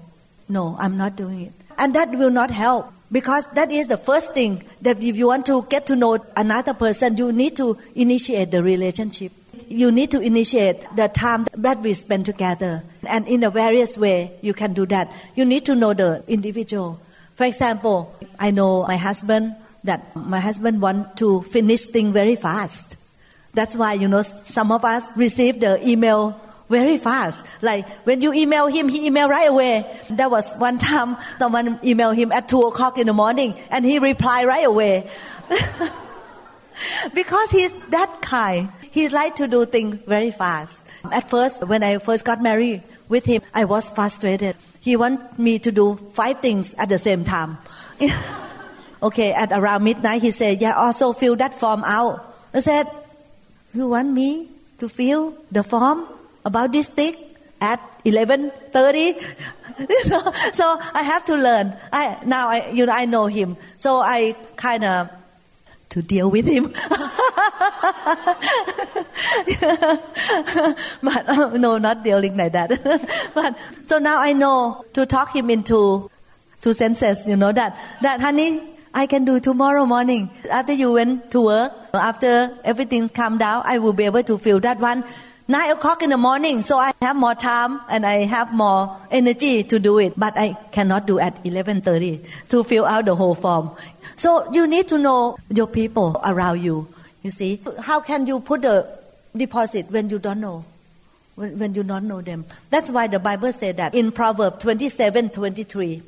no, 0.47 0.75
I'm 0.79 0.97
not 0.97 1.15
doing 1.15 1.41
it. 1.41 1.53
And 1.77 1.93
that 1.95 2.11
will 2.11 2.29
not 2.29 2.51
help 2.51 2.91
because 3.11 3.47
that 3.51 3.71
is 3.71 3.87
the 3.87 3.97
first 3.97 4.33
thing 4.33 4.63
that 4.81 5.03
if 5.03 5.15
you 5.15 5.27
want 5.27 5.45
to 5.47 5.63
get 5.69 5.85
to 5.87 5.95
know 5.95 6.17
another 6.35 6.73
person, 6.73 7.17
you 7.17 7.31
need 7.31 7.55
to 7.57 7.77
initiate 7.95 8.51
the 8.51 8.61
relationship. 8.61 9.31
You 9.67 9.91
need 9.91 10.11
to 10.11 10.19
initiate 10.19 10.77
the 10.95 11.07
time 11.07 11.47
that 11.53 11.79
we 11.79 11.93
spend 11.93 12.25
together. 12.25 12.83
And 13.07 13.27
in 13.27 13.43
a 13.43 13.49
various 13.49 13.97
way, 13.97 14.33
you 14.41 14.53
can 14.53 14.73
do 14.73 14.85
that. 14.87 15.11
You 15.35 15.45
need 15.45 15.65
to 15.65 15.75
know 15.75 15.93
the 15.93 16.23
individual. 16.27 16.99
For 17.35 17.45
example, 17.45 18.15
I 18.39 18.51
know 18.51 18.85
my 18.85 18.97
husband 18.97 19.55
that 19.85 20.15
my 20.15 20.39
husband 20.39 20.81
want 20.81 21.17
to 21.17 21.41
finish 21.43 21.85
thing 21.85 22.13
very 22.13 22.35
fast. 22.35 22.97
That's 23.53 23.75
why, 23.75 23.93
you 23.93 24.07
know, 24.07 24.21
some 24.21 24.71
of 24.71 24.83
us 24.83 25.07
receive 25.15 25.61
the 25.61 25.79
email 25.87 26.39
very 26.69 26.97
fast. 26.97 27.45
Like 27.61 27.87
when 28.05 28.21
you 28.21 28.33
email 28.33 28.67
him, 28.67 28.89
he 28.89 29.07
email 29.07 29.29
right 29.29 29.49
away. 29.49 29.85
There 30.09 30.29
was 30.29 30.51
one 30.57 30.77
time 30.77 31.17
someone 31.39 31.79
email 31.83 32.11
him 32.11 32.31
at 32.31 32.49
two 32.49 32.61
o'clock 32.61 32.97
in 32.97 33.07
the 33.07 33.13
morning, 33.13 33.55
and 33.69 33.85
he 33.85 33.99
reply 33.99 34.43
right 34.43 34.65
away. 34.65 35.09
because 37.13 37.51
he's 37.51 37.73
that 37.89 38.21
kind. 38.21 38.69
He 38.91 39.09
like 39.09 39.35
to 39.35 39.47
do 39.47 39.65
things 39.65 39.97
very 40.07 40.31
fast. 40.31 40.81
At 41.11 41.29
first, 41.29 41.65
when 41.67 41.83
I 41.83 41.97
first 41.99 42.25
got 42.25 42.41
married 42.41 42.83
with 43.07 43.25
him, 43.25 43.41
I 43.53 43.65
was 43.65 43.89
frustrated. 43.89 44.55
He 44.79 44.95
want 44.95 45.37
me 45.37 45.59
to 45.59 45.71
do 45.71 45.95
five 46.13 46.39
things 46.39 46.73
at 46.75 46.89
the 46.89 46.97
same 46.97 47.23
time. 47.23 47.57
okay, 49.01 49.33
at 49.33 49.51
around 49.51 49.83
midnight, 49.83 50.21
he 50.21 50.31
said, 50.31 50.61
"Yeah, 50.61 50.73
also 50.73 51.13
fill 51.13 51.35
that 51.37 51.53
form 51.53 51.83
out." 51.83 52.21
I 52.53 52.59
said, 52.59 52.87
"You 53.73 53.89
want 53.89 54.11
me 54.11 54.49
to 54.79 54.89
fill 54.89 55.35
the 55.51 55.63
form?" 55.63 56.07
about 56.45 56.71
this 56.71 56.87
thing 56.87 57.15
at 57.59 57.81
11:30 58.05 59.17
you 59.89 60.03
know 60.09 60.31
so 60.53 60.77
i 60.93 61.01
have 61.01 61.25
to 61.25 61.35
learn 61.35 61.73
i 61.91 62.17
now 62.25 62.47
i 62.47 62.69
you 62.69 62.85
know 62.85 62.93
i 62.93 63.05
know 63.05 63.25
him 63.25 63.57
so 63.77 63.99
i 63.99 64.35
kind 64.55 64.85
of 64.85 65.09
to 65.89 66.01
deal 66.01 66.29
with 66.29 66.45
him 66.45 66.65
but 71.01 71.23
uh, 71.27 71.57
no 71.57 71.77
not 71.77 72.03
dealing 72.03 72.37
like 72.37 72.51
that 72.51 72.69
but 73.33 73.57
so 73.87 73.97
now 73.97 74.21
i 74.21 74.31
know 74.33 74.85
to 74.93 75.05
talk 75.05 75.35
him 75.35 75.49
into 75.49 76.09
two 76.61 76.73
senses 76.73 77.27
you 77.27 77.35
know 77.35 77.51
that 77.51 77.75
that 78.01 78.21
honey 78.21 78.61
I 78.95 79.05
can 79.07 79.25
do 79.25 79.39
tomorrow 79.39 79.85
morning 79.85 80.29
after 80.49 80.73
you 80.73 80.93
went 80.93 81.29
to 81.31 81.41
work 81.41 81.73
after 81.93 82.57
everything's 82.63 83.11
calmed 83.11 83.39
down 83.39 83.61
I 83.65 83.77
will 83.77 83.93
be 83.93 84.05
able 84.05 84.23
to 84.23 84.37
feel 84.37 84.59
that 84.61 84.79
one 84.79 85.03
nine 85.47 85.69
o'clock 85.69 86.01
in 86.01 86.09
the 86.09 86.17
morning, 86.17 86.61
so 86.61 86.77
I 86.77 86.93
have 87.01 87.15
more 87.15 87.35
time 87.35 87.81
and 87.89 88.05
I 88.05 88.25
have 88.25 88.53
more 88.53 88.97
energy 89.11 89.63
to 89.63 89.79
do 89.79 89.99
it. 89.99 90.13
But 90.17 90.33
I 90.37 90.57
cannot 90.71 91.05
do 91.07 91.19
at 91.19 91.37
eleven 91.45 91.81
thirty 91.81 92.21
to 92.49 92.63
fill 92.63 92.85
out 92.85 93.05
the 93.05 93.15
whole 93.15 93.35
form. 93.35 93.71
So 94.15 94.51
you 94.51 94.67
need 94.67 94.87
to 94.89 94.97
know 94.97 95.37
your 95.49 95.67
people 95.67 96.19
around 96.23 96.61
you. 96.61 96.87
You 97.23 97.31
see, 97.31 97.61
how 97.81 97.99
can 97.99 98.27
you 98.27 98.39
put 98.39 98.61
the 98.61 98.87
deposit 99.35 99.91
when 99.91 100.09
you 100.09 100.19
don't 100.19 100.39
know? 100.39 100.65
When, 101.35 101.59
when 101.59 101.75
you 101.75 101.83
don't 101.83 102.07
know 102.07 102.21
them. 102.21 102.45
That's 102.69 102.89
why 102.89 103.07
the 103.07 103.19
Bible 103.19 103.51
said 103.51 103.75
that 103.77 103.93
in 103.93 104.13
Proverbs 104.13 104.63
27 104.63 105.31
23. 105.31 106.01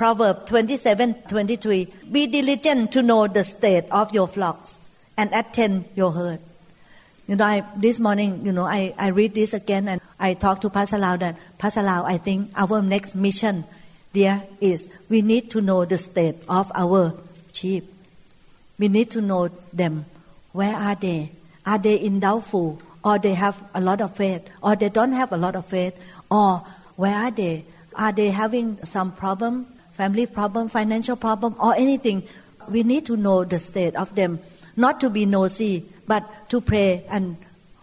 Proverbs 0.00 0.48
27 0.48 1.28
23. 1.28 1.92
Be 2.10 2.26
diligent 2.26 2.90
to 2.92 3.02
know 3.02 3.26
the 3.26 3.44
state 3.44 3.84
of 3.90 4.14
your 4.14 4.26
flocks 4.26 4.78
and 5.18 5.28
attend 5.34 5.84
your 5.94 6.12
herd. 6.12 6.40
You 7.28 7.36
know, 7.36 7.44
I, 7.44 7.64
this 7.76 8.00
morning, 8.00 8.40
you 8.42 8.50
know, 8.50 8.64
I, 8.64 8.94
I 8.96 9.08
read 9.08 9.34
this 9.34 9.52
again 9.52 9.88
and 9.88 10.00
I 10.18 10.32
talked 10.32 10.62
to 10.62 10.70
Pastor 10.70 10.96
Lau 10.96 11.18
that, 11.18 11.36
Pastor 11.58 11.82
Lau, 11.82 12.06
I 12.06 12.16
think 12.16 12.50
our 12.56 12.80
next 12.80 13.14
mission 13.14 13.64
there 14.14 14.42
is 14.58 14.90
we 15.10 15.20
need 15.20 15.50
to 15.50 15.60
know 15.60 15.84
the 15.84 15.98
state 15.98 16.36
of 16.48 16.72
our 16.74 17.12
sheep. 17.52 17.84
We 18.78 18.88
need 18.88 19.10
to 19.10 19.20
know 19.20 19.50
them. 19.70 20.06
Where 20.52 20.74
are 20.76 20.94
they? 20.94 21.30
Are 21.66 21.76
they 21.76 21.96
in 21.96 22.20
doubtful? 22.20 22.80
or 23.04 23.18
they 23.18 23.32
have 23.32 23.62
a 23.74 23.80
lot 23.80 24.00
of 24.00 24.14
faith, 24.14 24.46
or 24.62 24.76
they 24.76 24.90
don't 24.90 25.12
have 25.12 25.32
a 25.32 25.36
lot 25.36 25.56
of 25.56 25.64
faith, 25.64 25.94
or 26.30 26.62
where 26.96 27.14
are 27.14 27.30
they? 27.30 27.64
Are 27.94 28.12
they 28.12 28.28
having 28.28 28.78
some 28.84 29.12
problem, 29.12 29.66
family 30.00 30.24
problem, 30.24 30.72
financial 30.72 31.16
problem, 31.16 31.54
or 31.60 31.76
anything? 31.76 32.24
We 32.72 32.84
need 32.84 33.04
to 33.12 33.16
know 33.20 33.44
the 33.44 33.58
state 33.58 33.94
of 33.96 34.14
them, 34.14 34.40
not 34.74 34.98
to 35.04 35.10
be 35.10 35.26
nosy, 35.26 35.84
but 36.08 36.24
to 36.48 36.62
pray 36.62 37.04
and 37.10 37.36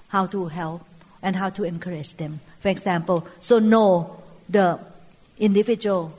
how 0.10 0.26
to 0.34 0.48
help 0.48 0.82
and 1.22 1.36
how 1.36 1.50
to 1.52 1.64
encourage 1.64 2.18
them. 2.18 2.40
For 2.58 2.70
example, 2.70 3.28
so 3.40 3.60
know 3.60 4.18
the 4.50 4.80
individual. 5.38 6.12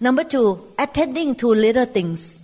Number 0.00 0.24
two, 0.24 0.58
attending 0.76 1.36
to 1.36 1.54
little 1.54 1.86
things. 1.86 2.40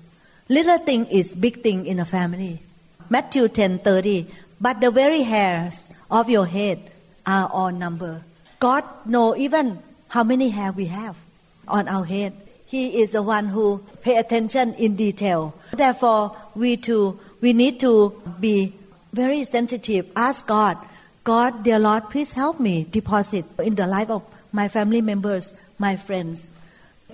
Little 0.48 0.78
thing 0.78 1.06
is 1.10 1.34
big 1.34 1.62
thing 1.66 1.86
in 1.86 1.98
a 1.98 2.04
family. 2.06 2.62
Matthew 3.10 3.48
ten 3.48 3.78
thirty. 3.80 4.30
But 4.60 4.78
the 4.78 4.92
very 4.92 5.22
hairs 5.26 5.90
of 6.10 6.30
your 6.30 6.46
head 6.46 6.78
are 7.26 7.50
all 7.50 7.72
number. 7.74 8.22
God 8.60 8.84
know 9.04 9.34
even 9.34 9.82
how 10.08 10.22
many 10.22 10.50
hair 10.50 10.70
we 10.70 10.86
have 10.86 11.18
on 11.66 11.88
our 11.88 12.04
head. 12.04 12.34
He 12.74 13.02
is 13.02 13.12
the 13.12 13.22
one 13.22 13.54
who 13.54 13.84
pay 14.02 14.16
attention 14.16 14.74
in 14.74 14.96
detail. 14.96 15.54
Therefore, 15.70 16.36
we 16.56 16.76
too 16.76 17.20
we 17.40 17.52
need 17.52 17.78
to 17.86 18.20
be 18.40 18.74
very 19.12 19.44
sensitive. 19.44 20.10
Ask 20.16 20.48
God, 20.48 20.76
God, 21.22 21.62
dear 21.62 21.78
Lord, 21.78 22.10
please 22.10 22.32
help 22.32 22.58
me 22.58 22.82
deposit 22.82 23.44
in 23.62 23.76
the 23.76 23.86
life 23.86 24.10
of 24.10 24.24
my 24.50 24.66
family 24.66 25.02
members, 25.02 25.54
my 25.78 25.94
friends, 25.94 26.52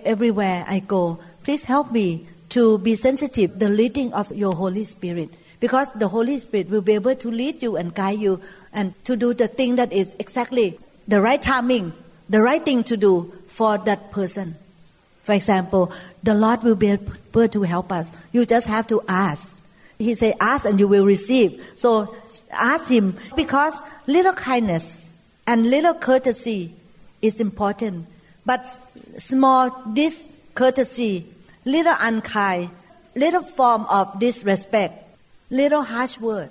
everywhere 0.02 0.64
I 0.66 0.80
go. 0.80 1.18
Please 1.42 1.64
help 1.64 1.92
me 1.92 2.26
to 2.56 2.78
be 2.78 2.94
sensitive 2.94 3.58
the 3.58 3.68
leading 3.68 4.14
of 4.14 4.32
your 4.32 4.54
Holy 4.54 4.84
Spirit 4.84 5.28
because 5.60 5.92
the 5.92 6.08
Holy 6.08 6.38
Spirit 6.38 6.70
will 6.70 6.80
be 6.80 6.94
able 6.94 7.16
to 7.16 7.30
lead 7.30 7.62
you 7.62 7.76
and 7.76 7.94
guide 7.94 8.18
you 8.18 8.40
and 8.72 8.94
to 9.04 9.14
do 9.14 9.34
the 9.34 9.46
thing 9.46 9.76
that 9.76 9.92
is 9.92 10.16
exactly 10.18 10.80
the 11.06 11.20
right 11.20 11.42
timing, 11.42 11.92
the 12.30 12.40
right 12.40 12.64
thing 12.64 12.82
to 12.84 12.96
do 12.96 13.30
for 13.48 13.76
that 13.76 14.10
person. 14.10 14.56
For 15.22 15.32
example, 15.34 15.92
the 16.22 16.34
Lord 16.34 16.62
will 16.62 16.74
be 16.74 16.90
able 16.90 17.48
to 17.48 17.62
help 17.62 17.92
us. 17.92 18.10
You 18.32 18.46
just 18.46 18.66
have 18.66 18.86
to 18.88 19.02
ask. 19.08 19.54
He 19.98 20.14
said, 20.14 20.34
ask 20.40 20.64
and 20.64 20.80
you 20.80 20.88
will 20.88 21.04
receive. 21.04 21.62
So 21.76 22.16
ask 22.50 22.90
Him 22.90 23.16
because 23.36 23.78
little 24.06 24.32
kindness 24.32 25.10
and 25.46 25.68
little 25.68 25.94
courtesy 25.94 26.72
is 27.20 27.38
important. 27.38 28.06
But 28.46 28.66
small 29.18 29.70
discourtesy, 29.92 31.26
little 31.64 31.94
unkind, 32.00 32.70
little 33.14 33.42
form 33.42 33.84
of 33.90 34.18
disrespect, 34.18 35.04
little 35.50 35.82
harsh 35.82 36.18
word 36.18 36.50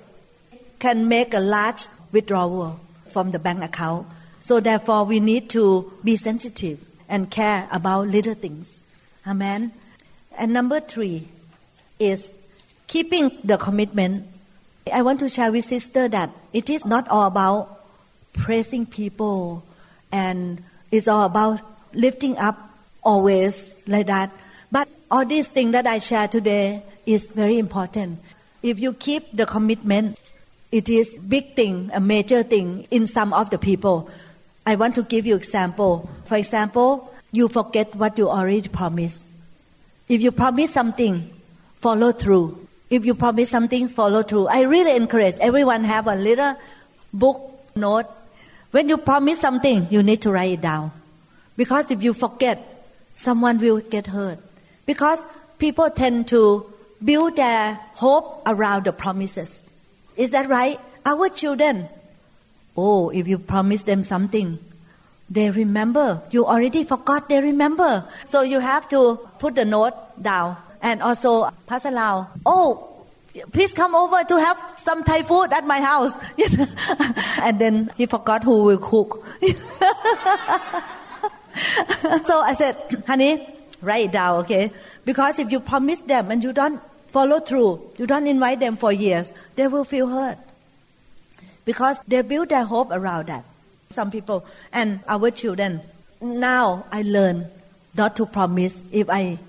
can 0.78 1.08
make 1.08 1.34
a 1.34 1.40
large 1.40 1.88
withdrawal 2.12 2.80
from 3.10 3.32
the 3.32 3.40
bank 3.40 3.64
account. 3.64 4.08
So 4.40 4.60
therefore 4.60 5.06
we 5.06 5.20
need 5.20 5.50
to 5.52 5.92
be 6.04 6.16
sensitive 6.16 6.80
and 7.10 7.30
care 7.30 7.68
about 7.72 8.08
little 8.08 8.36
things. 8.36 8.80
Amen. 9.28 9.74
And 10.38 10.54
number 10.54 10.80
three 10.80 11.28
is 12.00 12.36
keeping 12.88 13.32
the 13.44 13.58
commitment. 13.58 14.28
I 14.92 15.02
want 15.02 15.20
to 15.20 15.30
share 15.30 15.52
with 15.52 15.66
sister 15.66 16.08
that 16.08 16.30
it 16.54 16.70
is 16.70 16.86
not 16.86 17.08
all 17.10 17.28
about 17.28 17.84
praising 18.34 18.86
people 18.86 19.64
and 20.12 20.64
it's 20.92 21.08
all 21.08 21.26
about 21.26 21.62
lifting 21.94 22.38
up 22.38 22.58
always 23.04 23.82
like 23.88 24.08
that. 24.08 24.32
But 24.72 24.88
all 25.12 25.26
these 25.26 25.48
things 25.48 25.72
that 25.74 25.88
I 25.88 26.00
share 26.00 26.28
today 26.28 26.84
is 27.06 27.30
very 27.30 27.58
important. 27.58 28.20
If 28.62 28.80
you 28.80 28.94
keep 28.94 29.32
the 29.32 29.46
commitment, 29.46 30.20
it 30.72 30.90
is 30.90 31.20
big 31.20 31.56
thing, 31.56 31.90
a 31.94 32.00
major 32.00 32.44
thing 32.44 32.86
in 32.92 33.08
some 33.08 33.34
of 33.34 33.50
the 33.50 33.58
people. 33.58 34.10
I 34.66 34.76
want 34.76 34.96
to 34.96 35.04
give 35.04 35.26
you 35.26 35.36
example. 35.36 36.10
For 36.26 36.38
example, 36.38 37.09
you 37.32 37.48
forget 37.48 37.96
what 37.96 38.18
you 38.18 38.30
already 38.30 38.68
promised. 38.68 39.24
If 40.08 40.22
you 40.22 40.32
promise 40.32 40.74
something, 40.74 41.30
follow 41.76 42.12
through. 42.12 42.68
If 42.90 43.06
you 43.06 43.14
promise 43.14 43.50
something, 43.50 43.88
follow 43.88 44.24
through. 44.24 44.48
I 44.48 44.62
really 44.62 44.96
encourage 44.96 45.36
everyone 45.40 45.84
have 45.84 46.08
a 46.08 46.16
little 46.16 46.56
book 47.14 47.60
note. 47.76 48.08
When 48.72 48.90
you 48.90 48.98
promise 48.98 49.40
something, 49.40 49.88
you 49.92 50.02
need 50.02 50.22
to 50.24 50.32
write 50.32 50.54
it 50.54 50.62
down. 50.62 50.92
Because 51.56 51.92
if 51.92 52.04
you 52.04 52.14
forget, 52.14 52.58
someone 53.14 53.60
will 53.60 53.80
get 53.82 54.08
hurt. 54.08 54.40
Because 54.86 55.26
people 55.60 55.90
tend 55.90 56.28
to 56.30 56.66
build 57.04 57.36
their 57.36 57.76
hope 57.96 58.42
around 58.46 58.86
the 58.86 58.94
promises. 58.94 59.64
Is 60.18 60.32
that 60.32 60.48
right? 60.48 60.80
Our 61.06 61.30
children, 61.30 61.90
oh, 62.76 63.10
if 63.10 63.28
you 63.28 63.38
promise 63.38 63.84
them 63.84 64.04
something, 64.04 64.58
they 65.30 65.52
remember. 65.52 66.22
You 66.32 66.46
already 66.46 66.84
forgot, 66.84 67.30
they 67.30 67.42
remember. 67.42 68.04
So 68.26 68.42
you 68.42 68.60
have 68.60 68.90
to 68.90 69.20
put 69.38 69.56
the 69.56 69.66
note 69.66 69.94
down. 70.22 70.58
And 70.82 71.02
also, 71.02 71.50
Pastor 71.68 71.92
Lau, 71.92 72.28
oh, 72.46 73.06
please 73.52 73.74
come 73.74 73.96
over 73.96 74.24
to 74.24 74.40
have 74.40 74.58
some 74.78 75.04
Thai 75.04 75.24
food 75.24 75.54
at 75.54 75.66
my 75.66 75.82
house. 75.82 76.14
and 77.42 77.60
then 77.60 77.92
he 77.96 78.06
forgot 78.06 78.44
who 78.44 78.64
will 78.64 78.78
cook. 78.78 79.26
so 82.24 82.42
I 82.42 82.56
said, 82.58 82.76
honey, 83.06 83.46
write 83.82 84.06
it 84.06 84.12
down, 84.14 84.40
okay? 84.40 84.72
Because 85.06 85.40
if 85.40 85.52
you 85.52 85.60
promise 85.60 86.02
them 86.02 86.32
and 86.32 86.44
you 86.44 86.54
don't 86.54 86.82
follow 87.08 87.40
through, 87.40 87.82
you 87.98 88.08
don't 88.08 88.28
invite 88.28 88.60
them 88.60 88.76
for 88.76 88.92
years, 88.92 89.34
they 89.56 89.68
will 89.68 89.84
feel 89.84 90.08
hurt. 90.08 90.38
Because 91.66 92.02
they 92.08 92.22
build 92.22 92.50
their 92.50 92.64
hope 92.64 92.92
around 92.92 93.28
that. 93.28 93.44
Some 93.92 94.12
people 94.12 94.46
and 94.72 95.00
our 95.08 95.32
children. 95.32 95.82
Now 96.22 96.86
I 96.92 97.02
learn 97.02 97.48
not 97.98 98.16
to 98.18 98.28
promise 98.28 98.84
if 98.92 99.10
I 99.10 99.40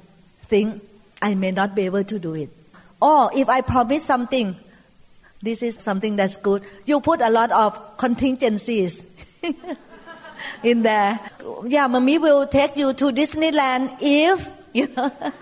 think 0.45 0.83
I 1.21 1.35
may 1.35 1.51
not 1.51 1.75
be 1.75 1.83
able 1.83 2.05
to 2.05 2.19
do 2.19 2.33
it. 2.33 2.49
Or 3.03 3.31
if 3.35 3.51
I 3.51 3.61
promise 3.61 4.03
something, 4.03 4.57
this 5.43 5.63
is 5.63 5.75
something 5.75 6.17
that's 6.17 6.39
good. 6.39 6.63
You 6.87 7.03
put 7.03 7.21
a 7.21 7.29
lot 7.29 7.51
of 7.53 7.99
contingencies 7.99 9.05
in 10.63 10.85
there. 10.85 11.21
Yeah, 11.67 11.87
mommy 11.89 12.17
will 12.17 12.47
take 12.47 12.79
you 12.79 12.95
to 12.95 13.05
Disneyland 13.13 13.99
if 14.01 14.49
you 14.73 14.89
know. 14.97 15.13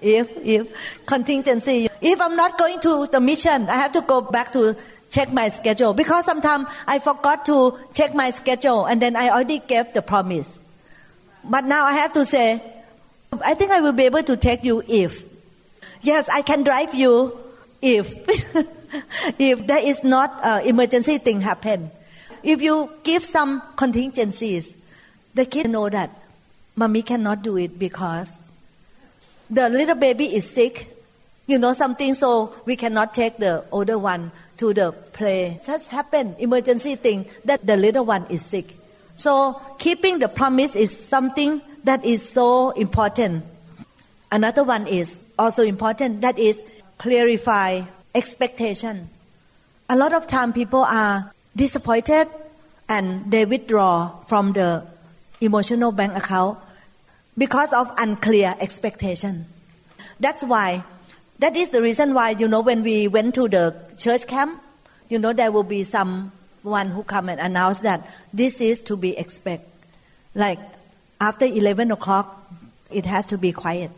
if 0.00 0.30
if 0.44 1.06
contingency 1.06 1.88
if 2.02 2.20
i'm 2.20 2.36
not 2.36 2.58
going 2.58 2.78
to 2.78 3.06
the 3.06 3.18
mission 3.20 3.66
i 3.70 3.76
have 3.76 3.90
to 3.90 4.02
go 4.02 4.20
back 4.20 4.52
to 4.52 4.76
check 5.10 5.32
my 5.32 5.48
schedule. 5.48 5.94
Because 5.94 6.24
sometimes 6.24 6.68
i 6.86 6.98
forgot 6.98 7.44
to 7.46 7.78
check 7.92 8.14
my 8.14 8.30
schedule 8.30 8.86
and 8.86 9.00
then 9.00 9.16
i 9.16 9.28
already 9.30 9.58
gave 9.60 9.92
the 9.94 10.02
promise. 10.02 10.58
But 11.44 11.64
now 11.64 11.84
i 11.84 11.92
have 11.92 12.12
to 12.14 12.24
say 12.24 12.62
i 13.42 13.54
think 13.54 13.70
i 13.70 13.80
will 13.80 13.92
be 13.92 14.04
able 14.04 14.22
to 14.22 14.36
take 14.36 14.62
you 14.64 14.82
if 14.86 15.24
yes 16.02 16.28
i 16.28 16.40
can 16.40 16.62
drive 16.62 16.94
you 16.94 17.36
if 17.82 18.14
if 19.38 19.66
there 19.66 19.84
is 19.84 20.04
not 20.04 20.66
emergency 20.66 21.18
thing 21.18 21.40
happen. 21.40 21.90
If 22.42 22.60
you 22.60 22.92
give 23.02 23.24
some 23.24 23.62
contingencies 23.76 24.74
the 25.34 25.44
kid 25.44 25.68
know 25.68 25.88
that 25.88 26.10
mommy 26.76 27.02
cannot 27.02 27.42
do 27.42 27.56
it 27.56 27.78
because 27.78 28.38
the 29.50 29.68
little 29.68 29.94
baby 29.94 30.34
is 30.34 30.48
sick, 30.48 30.93
you 31.46 31.58
know 31.58 31.72
something, 31.72 32.14
so 32.14 32.54
we 32.64 32.76
cannot 32.76 33.14
take 33.14 33.36
the 33.36 33.64
older 33.70 33.98
one 33.98 34.32
to 34.56 34.72
the 34.72 34.92
play. 34.92 35.60
That's 35.66 35.88
happened, 35.88 36.36
emergency 36.38 36.96
thing, 36.96 37.26
that 37.44 37.66
the 37.66 37.76
little 37.76 38.04
one 38.04 38.26
is 38.30 38.44
sick. 38.44 38.76
So 39.16 39.60
keeping 39.78 40.18
the 40.18 40.28
promise 40.28 40.74
is 40.74 40.90
something 40.96 41.60
that 41.84 42.04
is 42.04 42.26
so 42.26 42.70
important. 42.70 43.44
Another 44.32 44.64
one 44.64 44.86
is 44.86 45.22
also 45.38 45.62
important, 45.62 46.22
that 46.22 46.38
is 46.38 46.64
clarify 46.98 47.82
expectation. 48.14 49.08
A 49.88 49.96
lot 49.96 50.14
of 50.14 50.26
time 50.26 50.52
people 50.52 50.80
are 50.80 51.30
disappointed 51.54 52.28
and 52.88 53.30
they 53.30 53.44
withdraw 53.44 54.08
from 54.26 54.52
the 54.52 54.84
emotional 55.40 55.92
bank 55.92 56.16
account 56.16 56.58
because 57.36 57.72
of 57.72 57.92
unclear 57.98 58.54
expectation. 58.60 59.46
That's 60.20 60.42
why, 60.42 60.84
that 61.38 61.56
is 61.56 61.70
the 61.70 61.82
reason 61.82 62.14
why, 62.14 62.30
you 62.30 62.48
know, 62.48 62.60
when 62.60 62.82
we 62.82 63.08
went 63.08 63.34
to 63.34 63.48
the 63.48 63.74
church 63.96 64.26
camp, 64.26 64.62
you 65.08 65.18
know, 65.18 65.32
there 65.32 65.50
will 65.50 65.64
be 65.64 65.82
some 65.82 66.32
one 66.62 66.88
who 66.88 67.02
come 67.02 67.28
and 67.28 67.40
announce 67.40 67.80
that 67.80 68.08
this 68.32 68.60
is 68.60 68.80
to 68.80 68.96
be 68.96 69.16
expect. 69.18 69.68
Like 70.34 70.58
after 71.20 71.44
11 71.44 71.90
o'clock, 71.90 72.50
it 72.90 73.06
has 73.06 73.26
to 73.26 73.38
be 73.38 73.52
quiet. 73.52 73.90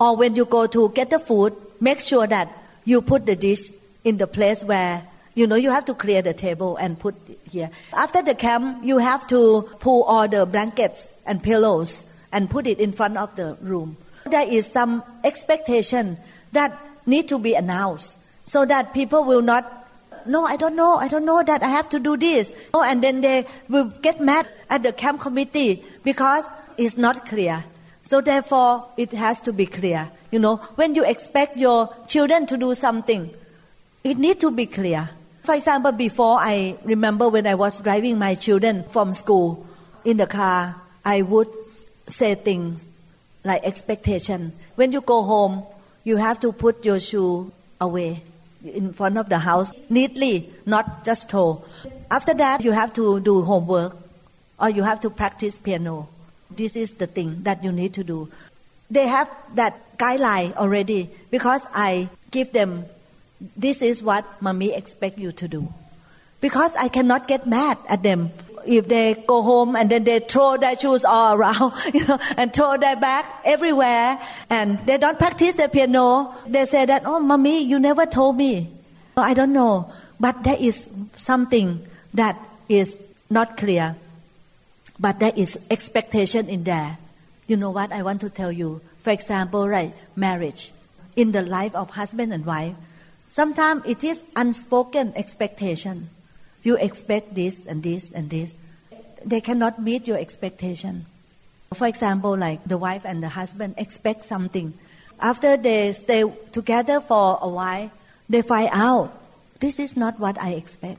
Or 0.00 0.16
when 0.16 0.36
you 0.36 0.44
go 0.44 0.66
to 0.66 0.88
get 0.90 1.10
the 1.10 1.18
food, 1.18 1.54
make 1.80 2.00
sure 2.00 2.26
that 2.26 2.50
you 2.84 3.02
put 3.02 3.26
the 3.26 3.36
dish 3.36 3.70
in 4.04 4.18
the 4.18 4.26
place 4.26 4.62
where 4.62 5.06
you 5.34 5.46
know 5.46 5.56
you 5.56 5.70
have 5.70 5.84
to 5.86 5.94
clear 5.94 6.22
the 6.22 6.34
table 6.34 6.76
and 6.76 6.98
put 6.98 7.14
here. 7.50 7.70
After 7.92 8.22
the 8.22 8.34
camp, 8.34 8.84
you 8.84 8.98
have 8.98 9.26
to 9.28 9.68
pull 9.80 10.04
all 10.04 10.28
the 10.28 10.46
blankets 10.46 11.12
and 11.26 11.42
pillows 11.42 12.10
and 12.32 12.50
put 12.50 12.66
it 12.66 12.80
in 12.80 12.92
front 12.92 13.16
of 13.16 13.34
the 13.36 13.56
room. 13.60 13.96
There 14.26 14.48
is 14.48 14.66
some 14.66 15.02
expectation 15.22 16.18
that 16.54 16.78
need 17.06 17.28
to 17.28 17.38
be 17.38 17.54
announced 17.54 18.18
so 18.44 18.64
that 18.64 18.94
people 18.94 19.24
will 19.24 19.42
not 19.42 19.84
no, 20.26 20.46
I 20.46 20.56
don't 20.56 20.74
know, 20.74 20.96
I 20.96 21.08
don't 21.08 21.26
know 21.26 21.42
that 21.42 21.62
I 21.62 21.68
have 21.68 21.90
to 21.90 21.98
do 21.98 22.16
this. 22.16 22.50
Oh, 22.72 22.82
and 22.82 23.04
then 23.04 23.20
they 23.20 23.46
will 23.68 23.92
get 24.00 24.20
mad 24.20 24.48
at 24.70 24.82
the 24.82 24.92
camp 24.92 25.20
committee 25.20 25.84
because 26.02 26.48
it's 26.78 26.96
not 26.96 27.26
clear. 27.26 27.64
So 28.06 28.20
therefore, 28.20 28.86
it 28.96 29.12
has 29.12 29.40
to 29.42 29.52
be 29.52 29.66
clear. 29.66 30.10
You 30.30 30.38
know, 30.38 30.56
when 30.76 30.94
you 30.94 31.04
expect 31.04 31.56
your 31.56 31.94
children 32.08 32.46
to 32.46 32.56
do 32.56 32.74
something, 32.74 33.32
it 34.02 34.18
needs 34.18 34.40
to 34.40 34.50
be 34.50 34.66
clear. 34.66 35.10
For 35.42 35.54
example, 35.54 35.92
before 35.92 36.38
I 36.40 36.76
remember 36.84 37.28
when 37.28 37.46
I 37.46 37.54
was 37.54 37.80
driving 37.80 38.18
my 38.18 38.34
children 38.34 38.84
from 38.84 39.12
school 39.14 39.66
in 40.04 40.16
the 40.16 40.26
car, 40.26 40.80
I 41.04 41.22
would 41.22 41.52
say 42.06 42.34
things 42.34 42.88
like 43.44 43.62
expectation. 43.64 44.52
When 44.74 44.92
you 44.92 45.02
go 45.02 45.22
home, 45.22 45.64
you 46.04 46.16
have 46.16 46.38
to 46.40 46.52
put 46.52 46.84
your 46.84 47.00
shoe 47.00 47.50
away 47.80 48.22
in 48.64 48.92
front 48.92 49.18
of 49.18 49.28
the 49.28 49.38
house 49.38 49.72
neatly, 49.90 50.48
not 50.64 51.04
just 51.04 51.28
throw. 51.28 51.64
After 52.10 52.32
that, 52.34 52.62
you 52.62 52.72
have 52.72 52.92
to 52.94 53.20
do 53.20 53.42
homework 53.42 53.96
or 54.60 54.70
you 54.70 54.82
have 54.82 55.00
to 55.00 55.10
practice 55.10 55.58
piano. 55.58 56.08
This 56.50 56.76
is 56.76 56.92
the 56.92 57.06
thing 57.06 57.42
that 57.42 57.64
you 57.64 57.72
need 57.72 57.94
to 57.94 58.04
do. 58.04 58.30
They 58.90 59.06
have 59.08 59.28
that 59.54 59.98
guideline 59.98 60.54
already 60.56 61.10
because 61.30 61.66
I 61.74 62.08
give 62.30 62.52
them 62.52 62.84
this 63.56 63.82
is 63.82 64.02
what 64.02 64.24
mommy 64.40 64.72
expect 64.74 65.18
you 65.18 65.32
to 65.32 65.48
do. 65.48 65.72
Because 66.40 66.74
I 66.76 66.88
cannot 66.88 67.26
get 67.26 67.46
mad 67.46 67.78
at 67.88 68.02
them 68.02 68.30
if 68.66 68.88
they 68.88 69.14
go 69.26 69.42
home 69.42 69.76
and 69.76 69.90
then 69.90 70.04
they 70.04 70.20
throw 70.20 70.56
their 70.56 70.76
shoes 70.78 71.04
all 71.04 71.34
around, 71.34 71.72
you 71.94 72.06
know, 72.06 72.18
and 72.36 72.52
throw 72.52 72.76
their 72.76 72.96
bag 72.96 73.24
everywhere, 73.44 74.18
and 74.50 74.78
they 74.86 74.98
don't 74.98 75.18
practice 75.18 75.54
the 75.54 75.68
piano. 75.68 76.34
They 76.46 76.64
say 76.64 76.86
that, 76.86 77.02
"Oh, 77.04 77.20
mommy, 77.20 77.62
you 77.62 77.78
never 77.78 78.06
told 78.06 78.36
me." 78.36 78.70
I 79.16 79.34
don't 79.34 79.52
know, 79.52 79.92
but 80.18 80.42
there 80.42 80.56
is 80.58 80.90
something 81.16 81.86
that 82.14 82.36
is 82.68 83.00
not 83.30 83.56
clear, 83.56 83.96
but 84.98 85.20
there 85.20 85.32
is 85.36 85.58
expectation 85.70 86.48
in 86.48 86.64
there. 86.64 86.98
You 87.46 87.56
know 87.56 87.70
what 87.70 87.92
I 87.92 88.02
want 88.02 88.20
to 88.22 88.30
tell 88.30 88.50
you? 88.50 88.80
For 89.02 89.10
example, 89.10 89.68
right, 89.68 89.94
marriage 90.16 90.72
in 91.14 91.30
the 91.30 91.42
life 91.42 91.74
of 91.76 91.90
husband 91.90 92.32
and 92.32 92.44
wife 92.44 92.74
Sometimes 93.34 93.82
it 93.84 94.04
is 94.04 94.22
unspoken 94.36 95.12
expectation. 95.16 96.08
You 96.64 96.76
expect 96.76 97.36
this 97.36 97.64
and 97.66 97.82
this 97.82 98.10
and 98.10 98.30
this. 98.30 98.56
They 99.24 99.40
cannot 99.40 99.80
meet 99.80 100.08
your 100.08 100.18
expectation. 100.18 101.06
For 101.74 101.86
example, 101.86 102.36
like 102.36 102.64
the 102.64 102.78
wife 102.78 103.04
and 103.04 103.22
the 103.22 103.28
husband 103.28 103.74
expect 103.76 104.24
something. 104.24 104.74
After 105.20 105.56
they 105.56 105.92
stay 105.92 106.24
together 106.52 107.00
for 107.00 107.38
a 107.40 107.48
while, 107.48 107.92
they 108.28 108.42
find 108.42 108.70
out 108.72 109.12
this 109.60 109.78
is 109.78 109.96
not 109.96 110.18
what 110.18 110.40
I 110.40 110.52
expect. 110.52 110.98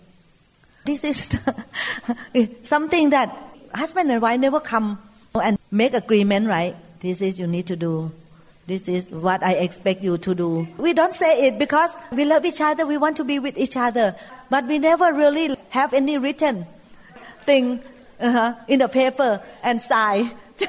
This 0.86 1.04
is 1.04 1.28
something 2.64 3.10
that 3.10 3.36
husband 3.74 4.12
and 4.12 4.22
wife 4.22 4.40
never 4.40 4.60
come 4.60 5.02
and 5.34 5.58
make 5.72 5.94
agreement, 5.94 6.48
right? 6.48 6.76
This 7.00 7.22
is 7.22 7.40
you 7.40 7.48
need 7.48 7.66
to 7.68 7.76
do 7.76 8.12
this 8.68 8.88
is 8.88 9.12
what 9.12 9.44
I 9.44 9.54
expect 9.54 10.04
you 10.04 10.18
to 10.18 10.34
do. 10.34 10.68
We 10.78 10.94
don't 10.94 11.14
say 11.14 11.48
it 11.48 11.60
because 11.60 11.96
we 12.12 12.26
love 12.26 12.46
each 12.46 12.62
other, 12.62 12.86
we 12.86 12.98
want 12.98 13.18
to 13.18 13.24
be 13.24 13.38
with 13.38 13.58
each 13.58 13.78
other, 13.78 14.16
but 14.50 14.66
we 14.66 14.80
never 14.80 15.14
really 15.14 15.56
have 15.70 15.94
any 15.94 16.18
written 16.18 16.66
thing 17.46 17.82
uh-huh, 18.20 18.56
in 18.68 18.80
the 18.80 18.88
paper 18.88 19.42
and 19.62 19.80
sign. 19.80 20.32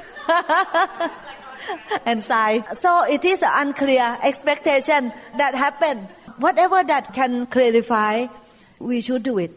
and 2.05 2.23
sign. 2.23 2.65
So 2.75 3.05
it 3.05 3.25
is 3.25 3.41
an 3.43 3.69
unclear 3.69 4.19
expectation 4.23 5.13
that 5.39 5.55
happened. 5.55 6.07
Whatever 6.37 6.85
that 6.85 7.15
can 7.15 7.47
clarify, 7.47 8.27
we 8.79 9.01
should 9.01 9.23
do 9.23 9.39
it. 9.39 9.53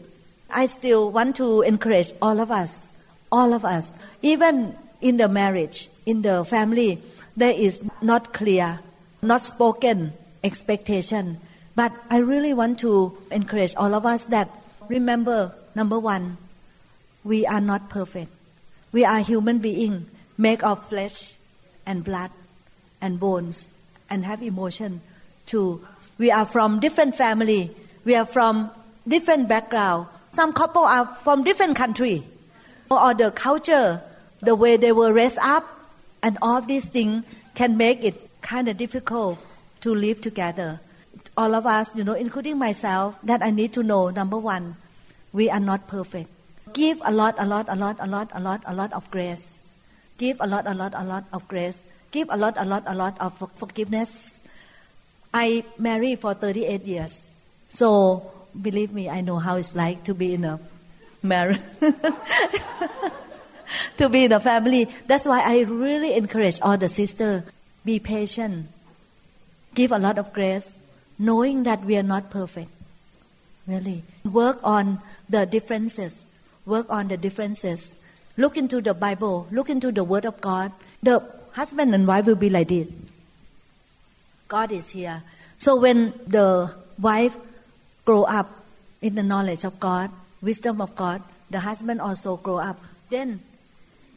I 0.48 0.66
still 0.66 1.10
want 1.10 1.36
to 1.36 1.60
encourage 1.62 2.12
all 2.22 2.40
of 2.40 2.50
us, 2.50 2.86
all 3.30 3.52
of 3.52 3.66
us, 3.66 3.92
even 4.22 4.76
in 5.02 5.18
the 5.18 5.28
marriage, 5.28 5.90
in 6.06 6.22
the 6.22 6.44
family 6.44 7.02
there 7.36 7.54
is 7.54 7.88
not 8.02 8.32
clear, 8.32 8.80
not 9.22 9.42
spoken 9.42 10.12
expectation. 10.42 11.38
But 11.74 11.92
I 12.10 12.18
really 12.18 12.52
want 12.54 12.78
to 12.80 13.16
encourage 13.30 13.74
all 13.76 13.94
of 13.94 14.04
us 14.04 14.24
that 14.24 14.50
remember 14.88 15.54
number 15.74 15.98
one, 15.98 16.36
we 17.24 17.46
are 17.46 17.60
not 17.60 17.88
perfect. 17.88 18.30
We 18.92 19.04
are 19.04 19.20
human 19.20 19.58
beings 19.58 20.08
made 20.36 20.62
of 20.62 20.84
flesh 20.88 21.34
and 21.86 22.02
blood 22.02 22.30
and 23.00 23.20
bones 23.20 23.68
and 24.08 24.24
have 24.24 24.42
emotion 24.42 25.00
too. 25.46 25.86
We 26.18 26.30
are 26.30 26.44
from 26.44 26.80
different 26.80 27.14
family. 27.14 27.70
We 28.04 28.14
are 28.14 28.26
from 28.26 28.70
different 29.06 29.48
background. 29.48 30.08
Some 30.32 30.52
couple 30.52 30.82
are 30.82 31.06
from 31.06 31.44
different 31.44 31.76
country 31.76 32.24
or 32.90 33.14
the 33.14 33.30
culture, 33.30 34.02
the 34.40 34.54
way 34.54 34.76
they 34.76 34.92
were 34.92 35.12
raised 35.12 35.38
up 35.38 35.64
and 36.22 36.38
all 36.42 36.60
these 36.60 36.84
things 36.84 37.24
can 37.54 37.76
make 37.76 38.04
it 38.04 38.30
kind 38.42 38.68
of 38.68 38.76
difficult 38.76 39.38
to 39.80 39.94
live 39.94 40.20
together. 40.20 40.80
All 41.36 41.54
of 41.54 41.66
us, 41.66 41.94
you 41.96 42.04
know, 42.04 42.14
including 42.14 42.58
myself, 42.58 43.16
that 43.22 43.42
I 43.42 43.50
need 43.50 43.72
to 43.74 43.82
know 43.82 44.10
number 44.10 44.36
one, 44.36 44.76
we 45.32 45.48
are 45.48 45.60
not 45.60 45.88
perfect. 45.88 46.28
Give 46.72 47.00
a 47.04 47.12
lot, 47.12 47.34
a 47.38 47.46
lot, 47.46 47.66
a 47.68 47.76
lot, 47.76 47.96
a 48.00 48.06
lot, 48.06 48.30
a 48.32 48.40
lot, 48.40 48.62
a 48.66 48.74
lot 48.74 48.92
of 48.92 49.10
grace. 49.10 49.62
Give 50.18 50.36
a 50.40 50.46
lot, 50.46 50.66
a 50.66 50.74
lot, 50.74 50.92
a 50.94 51.04
lot 51.04 51.24
of 51.32 51.48
grace. 51.48 51.82
Give 52.10 52.28
a 52.30 52.36
lot, 52.36 52.54
a 52.56 52.64
lot, 52.64 52.84
a 52.86 52.94
lot 52.94 53.16
of 53.20 53.32
forgiveness. 53.56 54.40
I 55.32 55.64
married 55.78 56.20
for 56.20 56.34
38 56.34 56.84
years. 56.84 57.26
So 57.68 58.30
believe 58.60 58.92
me, 58.92 59.08
I 59.08 59.20
know 59.20 59.38
how 59.38 59.56
it's 59.56 59.74
like 59.74 60.04
to 60.04 60.14
be 60.14 60.34
in 60.34 60.44
a 60.44 60.60
marriage. 61.22 61.60
to 63.98 64.08
be 64.08 64.24
in 64.24 64.32
a 64.32 64.40
family. 64.40 64.84
That's 65.06 65.26
why 65.26 65.42
I 65.44 65.60
really 65.62 66.14
encourage 66.14 66.60
all 66.60 66.76
the 66.76 66.88
sisters 66.88 67.42
be 67.84 67.98
patient, 67.98 68.68
give 69.74 69.92
a 69.92 69.98
lot 69.98 70.18
of 70.18 70.32
grace, 70.32 70.78
knowing 71.18 71.62
that 71.64 71.84
we 71.84 71.96
are 71.96 72.02
not 72.02 72.30
perfect. 72.30 72.70
Really, 73.66 74.02
work 74.24 74.58
on 74.64 75.00
the 75.28 75.46
differences. 75.46 76.26
Work 76.66 76.86
on 76.90 77.08
the 77.08 77.16
differences. 77.16 77.96
Look 78.36 78.56
into 78.56 78.80
the 78.80 78.94
Bible. 78.94 79.46
Look 79.50 79.70
into 79.70 79.92
the 79.92 80.04
Word 80.04 80.24
of 80.24 80.40
God. 80.40 80.72
The 81.02 81.22
husband 81.52 81.94
and 81.94 82.06
wife 82.06 82.26
will 82.26 82.36
be 82.36 82.50
like 82.50 82.68
this. 82.68 82.90
God 84.48 84.72
is 84.72 84.90
here. 84.90 85.22
So 85.56 85.76
when 85.76 86.12
the 86.26 86.74
wife 86.98 87.36
grow 88.04 88.24
up 88.24 88.50
in 89.00 89.14
the 89.14 89.22
knowledge 89.22 89.64
of 89.64 89.78
God, 89.78 90.10
wisdom 90.42 90.80
of 90.80 90.94
God, 90.96 91.22
the 91.50 91.60
husband 91.60 92.00
also 92.00 92.36
grow 92.36 92.58
up. 92.58 92.80
Then 93.10 93.40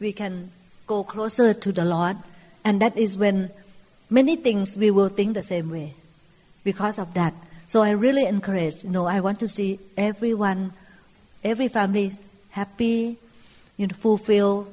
we 0.04 0.12
can 0.12 0.52
go 0.86 1.02
closer 1.02 1.54
to 1.54 1.72
the 1.72 1.84
Lord. 1.84 2.16
And 2.62 2.80
that 2.80 2.96
is 2.96 3.16
when 3.16 3.50
many 4.10 4.36
things 4.36 4.76
we 4.76 4.92
will 4.92 5.08
think 5.08 5.34
the 5.34 5.42
same 5.42 5.70
way 5.70 5.94
because 6.62 6.98
of 6.98 7.14
that. 7.14 7.34
So 7.66 7.82
I 7.82 7.90
really 7.90 8.26
encourage, 8.26 8.84
you 8.84 8.90
know, 8.90 9.06
I 9.06 9.20
want 9.20 9.40
to 9.40 9.48
see 9.48 9.80
everyone, 9.96 10.72
every 11.42 11.68
family 11.68 12.12
happy, 12.50 13.16
you 13.78 13.86
know, 13.88 13.94
fulfilled. 13.94 14.70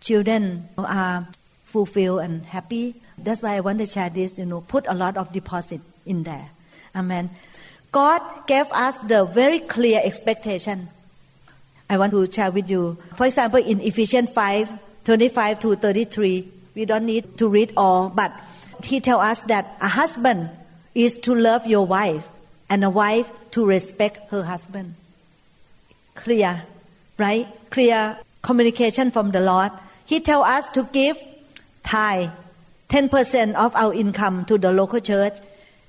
Children 0.00 0.68
are 0.76 1.26
fulfilled 1.64 2.20
and 2.20 2.44
happy. 2.44 2.94
That's 3.18 3.42
why 3.42 3.56
I 3.56 3.60
want 3.60 3.78
to 3.80 3.86
share 3.86 4.10
this, 4.10 4.38
you 4.38 4.44
know, 4.44 4.60
put 4.60 4.86
a 4.86 4.94
lot 4.94 5.16
of 5.16 5.32
deposit 5.32 5.80
in 6.04 6.22
there. 6.22 6.50
Amen. 6.94 7.30
God 7.90 8.20
gave 8.46 8.66
us 8.72 8.98
the 8.98 9.24
very 9.24 9.58
clear 9.58 10.00
expectation 10.04 10.88
I 11.88 11.98
want 11.98 12.12
to 12.12 12.30
share 12.30 12.50
with 12.50 12.70
you. 12.70 12.98
For 13.14 13.26
example, 13.26 13.60
in 13.60 13.80
Ephesians 13.80 14.30
5 14.30 14.68
25 15.04 15.60
to 15.60 15.76
33, 15.76 16.52
we 16.74 16.84
don't 16.84 17.06
need 17.06 17.38
to 17.38 17.48
read 17.48 17.72
all, 17.76 18.08
but 18.08 18.32
he 18.82 19.00
tells 19.00 19.22
us 19.22 19.42
that 19.42 19.76
a 19.80 19.86
husband 19.86 20.50
is 20.96 21.16
to 21.18 21.32
love 21.32 21.64
your 21.64 21.86
wife 21.86 22.28
and 22.68 22.82
a 22.82 22.90
wife 22.90 23.30
to 23.52 23.64
respect 23.64 24.18
her 24.30 24.42
husband. 24.42 24.96
Clear, 26.16 26.64
right? 27.18 27.46
Clear 27.70 28.18
communication 28.42 29.12
from 29.12 29.30
the 29.30 29.40
Lord. 29.40 29.70
He 30.04 30.18
tells 30.18 30.46
us 30.46 30.68
to 30.70 30.82
give 30.92 31.16
tithe, 31.84 32.30
10% 32.88 33.54
of 33.54 33.74
our 33.76 33.94
income 33.94 34.44
to 34.46 34.58
the 34.58 34.72
local 34.72 35.00
church. 35.00 35.38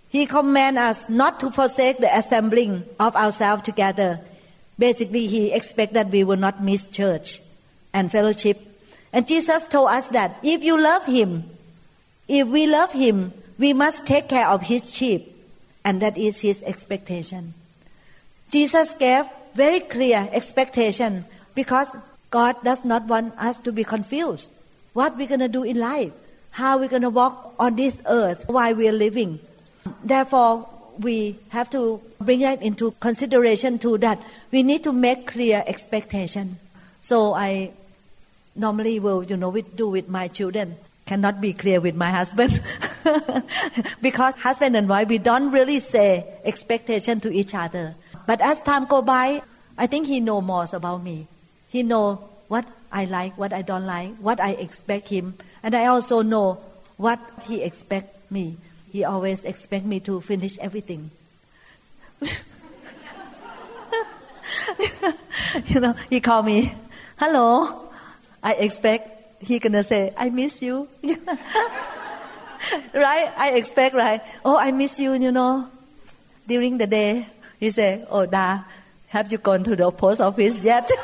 He 0.10 0.26
commands 0.26 0.80
us 0.80 1.10
not 1.10 1.40
to 1.40 1.52
forsake 1.52 1.98
the 1.98 2.16
assembling 2.16 2.84
of 3.00 3.16
ourselves 3.16 3.64
together 3.64 4.22
Basically, 4.78 5.28
he 5.28 5.52
expects 5.52 5.94
that 5.94 6.10
we 6.10 6.24
will 6.24 6.38
not 6.38 6.64
miss 6.64 6.90
church 6.90 7.42
and 7.94 8.12
fellowship. 8.12 8.58
And 9.12 9.28
Jesus 9.28 9.68
told 9.68 9.90
us 9.90 10.10
that 10.10 10.38
if 10.44 10.64
you 10.64 10.80
love 10.80 11.06
him, 11.06 11.46
if 12.28 12.48
we 12.48 12.68
love 12.68 12.92
him, 12.92 13.34
we 13.58 13.74
must 13.74 14.06
take 14.06 14.30
care 14.30 14.48
of 14.48 14.64
his 14.64 14.94
sheep. 14.94 15.34
And 15.84 16.02
that 16.02 16.18
is 16.18 16.42
his 16.42 16.62
expectation. 16.64 17.54
Jesus 18.50 18.94
gave 18.94 19.26
very 19.56 19.80
clear 19.80 20.30
expectation 20.32 21.26
because 21.56 21.96
God 22.30 22.62
does 22.64 22.86
not 22.86 23.08
want 23.08 23.34
us 23.38 23.60
to 23.60 23.72
be 23.72 23.84
confused. 23.84 24.52
What 24.94 25.18
we're 25.18 25.28
going 25.28 25.40
to 25.40 25.48
do 25.48 25.64
in 25.64 25.80
life, 25.80 26.12
how 26.52 26.78
we're 26.78 26.90
going 26.90 27.02
to 27.04 27.10
walk 27.10 27.56
on 27.58 27.76
this 27.76 27.98
earth 28.06 28.44
while 28.48 28.76
we're 28.76 28.92
living. 28.92 29.40
Therefore, 30.04 30.68
we 31.00 31.38
have 31.50 31.70
to 31.72 32.02
bring 32.20 32.42
that 32.42 32.62
into 32.62 32.92
consideration 33.00 33.80
too 33.80 33.98
that 34.00 34.20
we 34.52 34.64
need 34.64 34.84
to 34.84 34.92
make 34.92 35.28
clear 35.28 35.64
expectation. 35.68 36.58
So 37.02 37.34
I 37.34 37.72
normally 38.56 39.00
will, 39.00 39.24
you 39.24 39.38
know, 39.38 39.52
do 39.52 39.88
with 39.90 40.10
my 40.10 40.28
children. 40.28 40.76
Cannot 41.06 41.40
be 41.40 41.54
clear 41.54 41.80
with 41.80 41.96
my 41.96 42.10
husband 42.10 42.60
because 44.02 44.36
husband 44.36 44.76
and 44.76 44.90
wife 44.90 45.08
we 45.08 45.18
don't 45.20 45.52
really 45.52 45.80
say 45.80 46.26
expectation 46.44 47.22
to 47.22 47.32
each 47.32 47.56
other. 47.56 47.96
But 48.26 48.42
as 48.42 48.62
time 48.62 48.86
go 48.86 49.02
by, 49.02 49.42
I 49.78 49.88
think 49.88 50.08
he 50.08 50.20
know 50.20 50.42
more 50.42 50.66
about 50.74 51.04
me. 51.04 51.28
He 51.70 51.84
know 51.84 52.28
what 52.50 52.66
I 52.92 53.06
like, 53.06 53.38
what 53.38 53.54
I 53.54 53.62
don't 53.62 53.86
like, 53.86 54.16
what 54.18 54.42
I 54.42 54.52
expect 54.52 55.08
him, 55.08 55.36
and 55.64 55.76
I 55.76 55.86
also 55.86 56.22
know 56.22 56.60
what 56.98 57.20
he 57.48 57.62
expect 57.62 58.32
me. 58.32 58.58
He 58.92 59.04
always 59.04 59.44
expect 59.44 59.86
me 59.86 60.00
to 60.02 60.22
finish 60.22 60.58
everything. 60.60 61.10
you 65.68 65.80
know, 65.80 65.94
he 66.10 66.20
call 66.20 66.44
me, 66.44 66.74
hello. 67.18 67.90
I 68.42 68.54
expect 68.54 69.44
he 69.44 69.60
gonna 69.60 69.84
say, 69.84 70.14
I 70.18 70.30
miss 70.30 70.62
you. 70.62 70.88
right? 71.04 71.20
I 73.38 73.52
expect, 73.56 73.96
right? 73.96 74.22
Oh, 74.44 74.58
I 74.58 74.72
miss 74.72 75.00
you, 75.00 75.14
you 75.14 75.32
know. 75.32 75.70
During 76.48 76.78
the 76.78 76.88
day, 76.88 77.28
he 77.60 77.72
say, 77.72 78.06
oh, 78.10 78.26
Da, 78.26 78.62
have 79.10 79.32
you 79.32 79.38
gone 79.38 79.64
to 79.64 79.76
the 79.76 79.92
post 79.92 80.22
office 80.22 80.64
yet? 80.64 80.90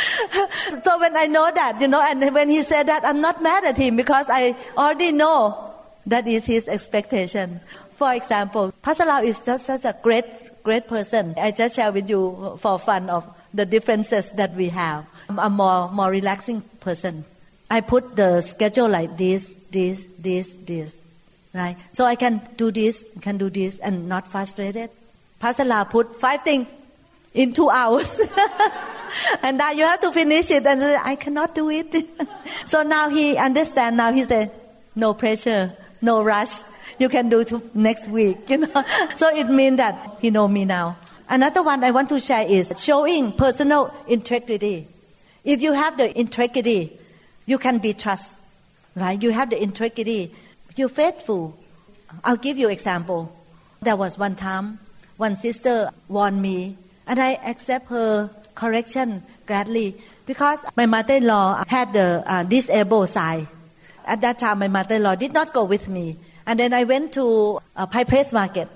so 0.84 0.98
when 0.98 1.16
I 1.16 1.26
know 1.26 1.50
that, 1.54 1.80
you 1.80 1.88
know, 1.88 2.02
and 2.02 2.34
when 2.34 2.48
he 2.48 2.62
said 2.62 2.84
that, 2.84 3.04
I'm 3.04 3.20
not 3.20 3.42
mad 3.42 3.64
at 3.64 3.76
him 3.76 3.96
because 3.96 4.26
I 4.28 4.54
already 4.76 5.12
know 5.12 5.74
that 6.06 6.26
is 6.26 6.44
his 6.46 6.68
expectation. 6.68 7.60
For 7.96 8.12
example, 8.14 8.72
Pastor 8.82 9.04
is 9.22 9.44
just 9.44 9.66
such 9.66 9.84
a 9.84 9.96
great, 10.02 10.24
great 10.62 10.88
person. 10.88 11.34
I 11.36 11.50
just 11.50 11.76
share 11.76 11.92
with 11.92 12.08
you 12.08 12.58
for 12.60 12.78
fun 12.78 13.10
of 13.10 13.24
the 13.52 13.66
differences 13.66 14.32
that 14.32 14.54
we 14.54 14.68
have. 14.68 15.04
I'm 15.28 15.38
a 15.38 15.50
more, 15.50 15.90
more 15.90 16.10
relaxing 16.10 16.62
person. 16.80 17.24
I 17.70 17.80
put 17.82 18.16
the 18.16 18.40
schedule 18.40 18.88
like 18.88 19.16
this, 19.16 19.54
this, 19.70 20.06
this, 20.18 20.56
this, 20.56 21.00
right? 21.54 21.76
So 21.92 22.04
I 22.04 22.16
can 22.16 22.40
do 22.56 22.70
this, 22.70 23.04
can 23.20 23.38
do 23.38 23.50
this, 23.50 23.78
and 23.78 24.08
not 24.08 24.26
frustrated. 24.26 24.90
Pastor 25.38 25.64
put 25.88 26.20
five 26.20 26.42
things 26.42 26.66
in 27.32 27.52
two 27.52 27.70
hours. 27.70 28.20
and 29.42 29.58
now 29.58 29.70
you 29.70 29.84
have 29.84 30.00
to 30.00 30.10
finish 30.12 30.50
it 30.50 30.66
and 30.66 30.82
I 30.82 31.16
cannot 31.16 31.54
do 31.54 31.70
it. 31.70 31.94
so 32.66 32.82
now 32.82 33.08
he 33.08 33.36
understand 33.36 33.96
now 33.96 34.12
he 34.12 34.24
said, 34.24 34.50
no 34.94 35.14
pressure, 35.14 35.72
no 36.02 36.22
rush. 36.22 36.62
You 36.98 37.08
can 37.08 37.28
do 37.28 37.44
to 37.44 37.62
next 37.74 38.08
week, 38.08 38.38
you 38.48 38.58
know. 38.58 38.84
so 39.16 39.34
it 39.34 39.48
means 39.48 39.78
that 39.78 40.18
he 40.20 40.30
know 40.30 40.46
me 40.48 40.64
now. 40.64 40.96
Another 41.28 41.62
one 41.62 41.82
I 41.84 41.92
want 41.92 42.08
to 42.08 42.20
share 42.20 42.46
is 42.46 42.72
showing 42.76 43.32
personal 43.32 43.94
integrity. 44.08 44.86
If 45.44 45.62
you 45.62 45.72
have 45.72 45.96
the 45.96 46.18
integrity, 46.18 46.98
you 47.46 47.56
can 47.56 47.78
be 47.78 47.94
trust, 47.94 48.42
right? 48.94 49.20
You 49.22 49.30
have 49.30 49.50
the 49.50 49.62
integrity. 49.62 50.34
You're 50.76 50.88
faithful. 50.88 51.56
I'll 52.24 52.36
give 52.36 52.58
you 52.58 52.68
example. 52.68 53.34
There 53.80 53.96
was 53.96 54.18
one 54.18 54.34
time, 54.34 54.80
one 55.16 55.36
sister 55.36 55.90
warned 56.08 56.42
me, 56.42 56.76
and 57.06 57.20
I 57.20 57.34
accept 57.46 57.88
her 57.88 58.30
correction 58.54 59.22
gladly 59.46 59.96
because 60.26 60.60
my 60.76 60.86
mother-in-law 60.86 61.64
had 61.66 61.92
the 61.92 62.22
uh, 62.24 62.42
disabled 62.44 63.08
side. 63.08 63.48
At 64.06 64.20
that 64.20 64.38
time, 64.38 64.60
my 64.60 64.68
mother-in-law 64.68 65.16
did 65.16 65.32
not 65.32 65.52
go 65.52 65.64
with 65.64 65.88
me, 65.88 66.16
and 66.46 66.58
then 66.58 66.72
I 66.72 66.84
went 66.84 67.12
to 67.14 67.58
a 67.76 67.86
Pike 67.86 68.08
Place 68.08 68.32
Market. 68.32 68.68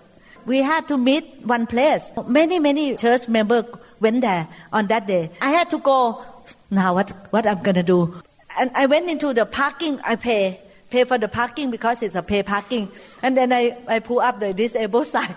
We 0.46 0.58
had 0.58 0.88
to 0.88 0.98
meet 0.98 1.24
one 1.44 1.66
place. 1.66 2.10
Many, 2.26 2.58
many 2.58 2.96
church 2.96 3.28
members 3.28 3.64
went 4.00 4.20
there 4.20 4.48
on 4.72 4.88
that 4.88 5.06
day. 5.06 5.30
I 5.40 5.50
had 5.50 5.70
to 5.70 5.78
go. 5.78 6.22
Now, 6.70 6.94
what 6.94 7.10
what 7.30 7.46
I'm 7.46 7.62
gonna 7.62 7.82
do? 7.82 8.20
And 8.58 8.70
I 8.74 8.87
went 8.87 9.08
into 9.08 9.32
the 9.32 9.46
parking. 9.46 10.00
I 10.04 10.16
pay 10.16 10.60
pay 10.90 11.04
for 11.04 11.18
the 11.18 11.28
parking 11.28 11.70
because 11.70 12.02
it's 12.02 12.14
a 12.14 12.22
pay 12.22 12.42
parking, 12.42 12.90
and 13.22 13.37
then 13.37 13.52
I 13.52 13.78
I 13.88 14.00
pull 14.00 14.20
up 14.20 14.40
the 14.40 14.52
disabled 14.52 15.06
side, 15.14 15.34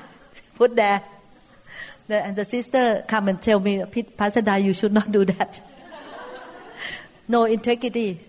put 0.56 0.76
there 0.76 1.02
the, 2.08 2.26
and 2.26 2.36
the 2.36 2.46
sister 2.46 3.04
come 3.08 3.28
and 3.28 3.42
tell 3.42 3.60
me, 3.60 3.84
Pastor 4.16 4.42
Da, 4.42 4.56
you 4.56 4.74
should 4.74 4.94
not 4.94 5.12
do 5.12 5.26
that. 5.26 5.62
no 7.28 7.44
integrity, 7.44 8.20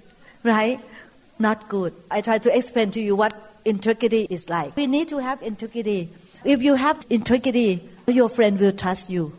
right? 0.43 0.81
Not 1.39 1.69
good. 1.69 1.95
I 2.11 2.21
try 2.21 2.39
to 2.39 2.57
explain 2.57 2.91
to 2.93 3.01
you 3.01 3.15
what 3.15 3.35
integrity 3.65 4.27
is 4.29 4.49
like. 4.49 4.77
We 4.77 4.87
need 4.87 5.09
to 5.09 5.19
have 5.19 5.43
integrity. 5.43 6.11
If 6.45 6.63
you 6.63 6.75
have 6.75 7.05
integrity, 7.09 7.89
your 8.07 8.29
friend 8.29 8.59
will 8.59 8.73
trust 8.73 9.11
you. 9.11 9.37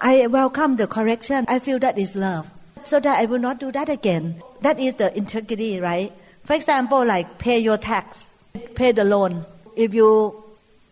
I 0.00 0.26
welcome 0.28 0.76
the 0.76 0.86
correction. 0.86 1.44
I 1.48 1.58
feel 1.58 1.78
that 1.80 1.98
is 1.98 2.16
love. 2.16 2.50
So 2.84 3.00
that 3.00 3.20
I 3.20 3.26
will 3.26 3.38
not 3.38 3.58
do 3.60 3.70
that 3.72 3.88
again. 3.88 4.42
That 4.62 4.80
is 4.80 4.94
the 4.94 5.16
integrity, 5.16 5.80
right? 5.80 6.12
For 6.44 6.54
example, 6.54 7.04
like 7.04 7.38
pay 7.38 7.58
your 7.58 7.76
tax, 7.76 8.30
pay 8.74 8.92
the 8.92 9.04
loan. 9.04 9.44
If 9.76 9.94
you 9.94 10.42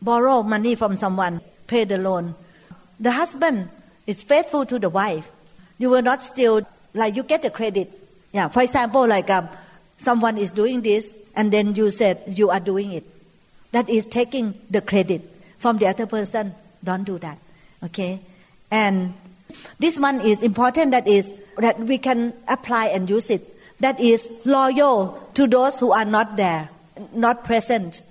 borrow 0.02 0.42
money 0.42 0.74
from 0.74 0.96
someone, 0.96 1.40
pay 1.66 1.84
the 1.84 1.98
loan 1.98 2.34
the 3.00 3.10
husband 3.10 3.70
is 4.06 4.22
faithful 4.22 4.66
to 4.66 4.78
the 4.78 4.90
wife. 4.90 5.28
You 5.78 5.90
will 5.90 6.02
not 6.02 6.22
steal, 6.22 6.66
like 6.94 7.16
you 7.16 7.22
get 7.22 7.42
the 7.42 7.50
credit. 7.50 7.90
Yeah, 8.32 8.48
for 8.48 8.62
example, 8.62 9.08
like 9.08 9.30
um, 9.30 9.48
someone 9.96 10.36
is 10.36 10.52
doing 10.52 10.82
this 10.82 11.14
and 11.34 11.50
then 11.50 11.74
you 11.74 11.90
said 11.90 12.22
you 12.26 12.50
are 12.50 12.60
doing 12.60 12.92
it. 12.92 13.04
That 13.72 13.88
is 13.88 14.04
taking 14.04 14.54
the 14.68 14.82
credit 14.82 15.22
from 15.58 15.78
the 15.78 15.86
other 15.86 16.06
person. 16.06 16.54
Don't 16.84 17.04
do 17.04 17.18
that. 17.18 17.38
Okay? 17.84 18.20
And 18.70 19.14
this 19.78 19.98
one 19.98 20.20
is 20.20 20.42
important 20.42 20.90
that 20.92 21.08
is 21.08 21.32
that 21.58 21.78
we 21.80 21.98
can 21.98 22.34
apply 22.46 22.86
and 22.86 23.08
use 23.08 23.30
it. 23.30 23.56
That 23.80 23.98
is 23.98 24.28
loyal 24.44 25.30
to 25.34 25.46
those 25.46 25.80
who 25.80 25.92
are 25.92 26.04
not 26.04 26.36
there, 26.36 26.68
not 27.14 27.44
present. 27.44 28.02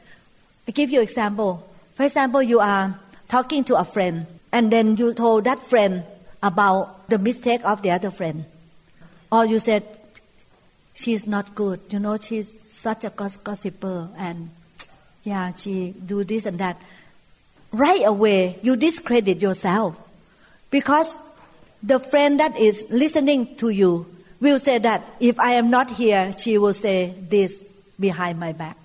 I 0.68 0.72
give 0.72 0.90
you 0.90 1.02
example. 1.02 1.66
For 1.94 2.04
example, 2.04 2.42
you 2.42 2.60
are 2.60 3.00
talking 3.28 3.64
to 3.66 3.76
a 3.78 3.86
friend 3.86 4.26
and 4.52 4.72
then 4.72 4.98
you 4.98 5.14
told 5.14 5.44
that 5.44 5.62
friend 5.62 6.04
about 6.42 7.08
the 7.10 7.18
mistake 7.18 7.62
of 7.64 7.82
the 7.82 7.92
other 7.92 8.12
friend. 8.12 8.46
Or 9.32 9.46
you 9.46 9.60
said 9.60 9.84
she's 10.94 11.28
not 11.28 11.54
good. 11.56 11.80
You 11.90 12.00
know 12.00 12.18
she's 12.18 12.58
such 12.70 13.04
a 13.06 13.10
gossiper 13.10 14.10
and 14.18 14.50
yeah 15.24 15.54
she 15.54 15.94
do 16.06 16.24
this 16.24 16.46
and 16.46 16.58
that. 16.60 16.82
Right 17.72 18.02
away 18.06 18.58
you 18.62 18.76
discredit 18.76 19.42
yourself. 19.42 19.96
Because 20.72 21.20
the 21.84 22.00
friend 22.00 22.40
that 22.40 22.58
is 22.58 22.88
listening 22.90 23.56
to 23.58 23.70
you 23.70 24.06
will 24.42 24.60
say 24.60 24.78
that 24.78 25.04
if 25.20 25.40
i 25.40 25.52
am 25.52 25.70
not 25.70 25.90
here 25.92 26.32
she 26.38 26.58
will 26.58 26.74
say 26.74 27.14
this 27.30 27.72
behind 28.00 28.40
my 28.40 28.54
back. 28.54 28.78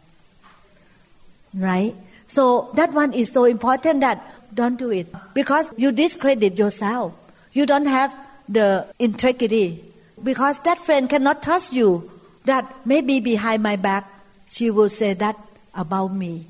Right? 1.55 1.94
So 2.27 2.70
that 2.74 2.92
one 2.92 3.12
is 3.12 3.31
so 3.31 3.44
important 3.44 4.00
that 4.00 4.34
don't 4.54 4.76
do 4.76 4.90
it 4.90 5.06
because 5.34 5.72
you 5.76 5.92
discredit 5.92 6.58
yourself. 6.58 7.14
You 7.52 7.66
don't 7.66 7.86
have 7.86 8.14
the 8.48 8.86
integrity 8.98 9.84
because 10.22 10.58
that 10.60 10.78
friend 10.78 11.08
cannot 11.08 11.42
trust 11.42 11.72
you 11.72 12.10
that 12.44 12.70
maybe 12.84 13.20
behind 13.20 13.62
my 13.62 13.76
back 13.76 14.10
she 14.46 14.70
will 14.70 14.88
say 14.88 15.14
that 15.14 15.36
about 15.74 16.08
me. 16.08 16.46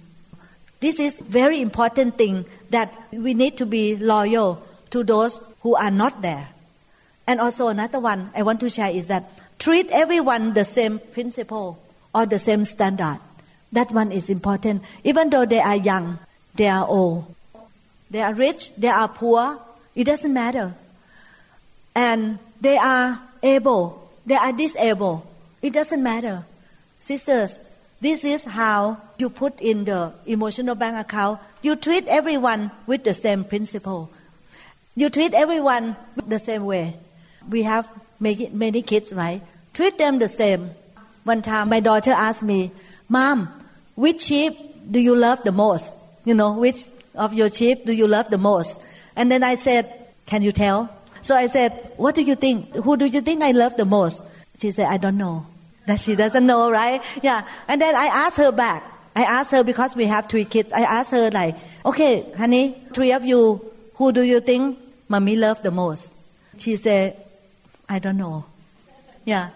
This 0.81 1.01
is 1.01 1.19
very 1.21 1.61
important 1.61 2.19
thing 2.19 2.45
that 2.71 2.93
we 3.13 3.33
need 3.33 3.57
to 3.59 3.67
be 3.67 3.97
loyal 3.97 4.63
to 4.91 5.03
those 5.03 5.41
who 5.61 5.75
are 5.77 5.91
not 5.91 6.21
there. 6.21 6.49
And 7.27 7.41
also 7.41 7.69
another 7.69 8.01
one 8.01 8.31
I 8.37 8.43
want 8.43 8.61
to 8.61 8.69
share 8.69 8.91
is 8.91 9.07
that 9.07 9.31
treat 9.59 9.89
everyone 9.91 10.53
the 10.53 10.65
same 10.65 10.99
principle 10.99 11.79
or 12.15 12.27
the 12.27 12.39
same 12.39 12.65
standard. 12.65 13.19
That 13.73 13.91
one 13.91 14.13
is 14.13 14.29
important. 14.29 14.83
Even 15.05 15.31
though 15.31 15.47
they 15.47 15.61
are 15.61 15.77
young, 15.77 16.19
they 16.55 16.69
are 16.69 16.87
old, 16.87 17.35
they 18.11 18.21
are 18.21 18.35
rich, 18.35 18.73
they 18.77 18.89
are 18.89 19.09
poor, 19.09 19.59
it 19.95 20.05
doesn't 20.05 20.33
matter. 20.33 20.75
And 21.95 22.39
they 22.61 22.77
are 22.77 23.21
able, 23.43 24.11
they 24.27 24.37
are 24.37 24.53
disabled, 24.53 25.27
it 25.63 25.73
doesn't 25.73 26.03
matter. 26.03 26.45
Sisters, 27.01 27.59
this 28.01 28.25
is 28.25 28.45
how 28.45 28.99
you 29.19 29.31
put 29.31 29.61
in 29.61 29.85
the 29.85 30.13
emotional 30.27 30.75
bank 30.75 30.97
account. 30.97 31.41
You 31.63 31.77
treat 31.77 32.07
everyone 32.09 32.71
with 32.87 33.05
the 33.05 33.15
same 33.15 33.45
principle. 33.45 34.11
You 34.95 35.11
treat 35.11 35.35
everyone 35.35 35.97
the 36.27 36.39
same 36.39 36.65
way. 36.65 36.97
We 37.49 37.63
have 37.63 37.89
many 38.21 38.83
kids, 38.83 39.13
right? 39.13 39.43
Treat 39.73 39.99
them 39.99 40.19
the 40.19 40.29
same. 40.29 40.71
One 41.25 41.43
time, 41.43 41.69
my 41.69 41.81
daughter 41.81 42.13
asked 42.13 42.43
me, 42.43 42.71
"Mom, 43.09 43.49
which 43.97 44.23
sheep 44.23 44.57
do 44.91 45.01
you 45.01 45.15
love 45.15 45.43
the 45.43 45.53
most? 45.53 45.95
You 46.25 46.35
know, 46.35 46.53
which 46.53 46.87
of 47.15 47.33
your 47.33 47.49
sheep 47.49 47.85
do 47.85 47.93
you 47.93 48.07
love 48.07 48.31
the 48.31 48.39
most? 48.39 48.81
And 49.17 49.31
then 49.31 49.43
I 49.43 49.55
said, 49.55 49.91
Can 50.27 50.43
you 50.43 50.53
tell? 50.53 50.91
So 51.23 51.37
I 51.37 51.47
said, 51.47 51.73
What 51.97 52.15
do 52.15 52.23
you 52.23 52.35
think? 52.35 52.75
Who 52.75 52.97
do 52.97 53.07
you 53.07 53.21
think 53.21 53.43
I 53.43 53.53
love 53.53 53.77
the 53.77 53.85
most? 53.85 54.23
She 54.59 54.71
said, 54.71 54.87
I 54.87 54.99
don't 54.99 55.17
know. 55.17 55.47
That 55.87 56.01
she 56.01 56.17
doesn't 56.17 56.47
know, 56.47 56.71
right? 56.71 57.03
Yeah. 57.23 57.47
And 57.69 57.79
then 57.79 57.95
I 57.95 58.07
asked 58.07 58.39
her 58.39 58.51
back, 58.51 58.83
I 59.15 59.25
asked 59.25 59.51
her 59.51 59.63
because 59.63 59.95
we 59.95 60.07
have 60.07 60.31
three 60.31 60.47
kids. 60.47 60.73
I 60.73 60.81
asked 60.81 61.11
her 61.11 61.31
like, 61.31 61.57
okay, 61.85 62.25
honey, 62.39 62.81
three 62.95 63.13
of 63.13 63.23
you, 63.23 63.61
who 63.95 64.11
do 64.11 64.23
you 64.23 64.41
think 64.41 64.79
mommy 65.09 65.37
love 65.37 65.63
the 65.63 65.71
most? 65.71 66.15
She 66.57 66.77
said, 66.77 67.17
I 67.87 67.99
don't 67.99 68.17
know. 68.17 68.47
Yeah. 69.27 69.51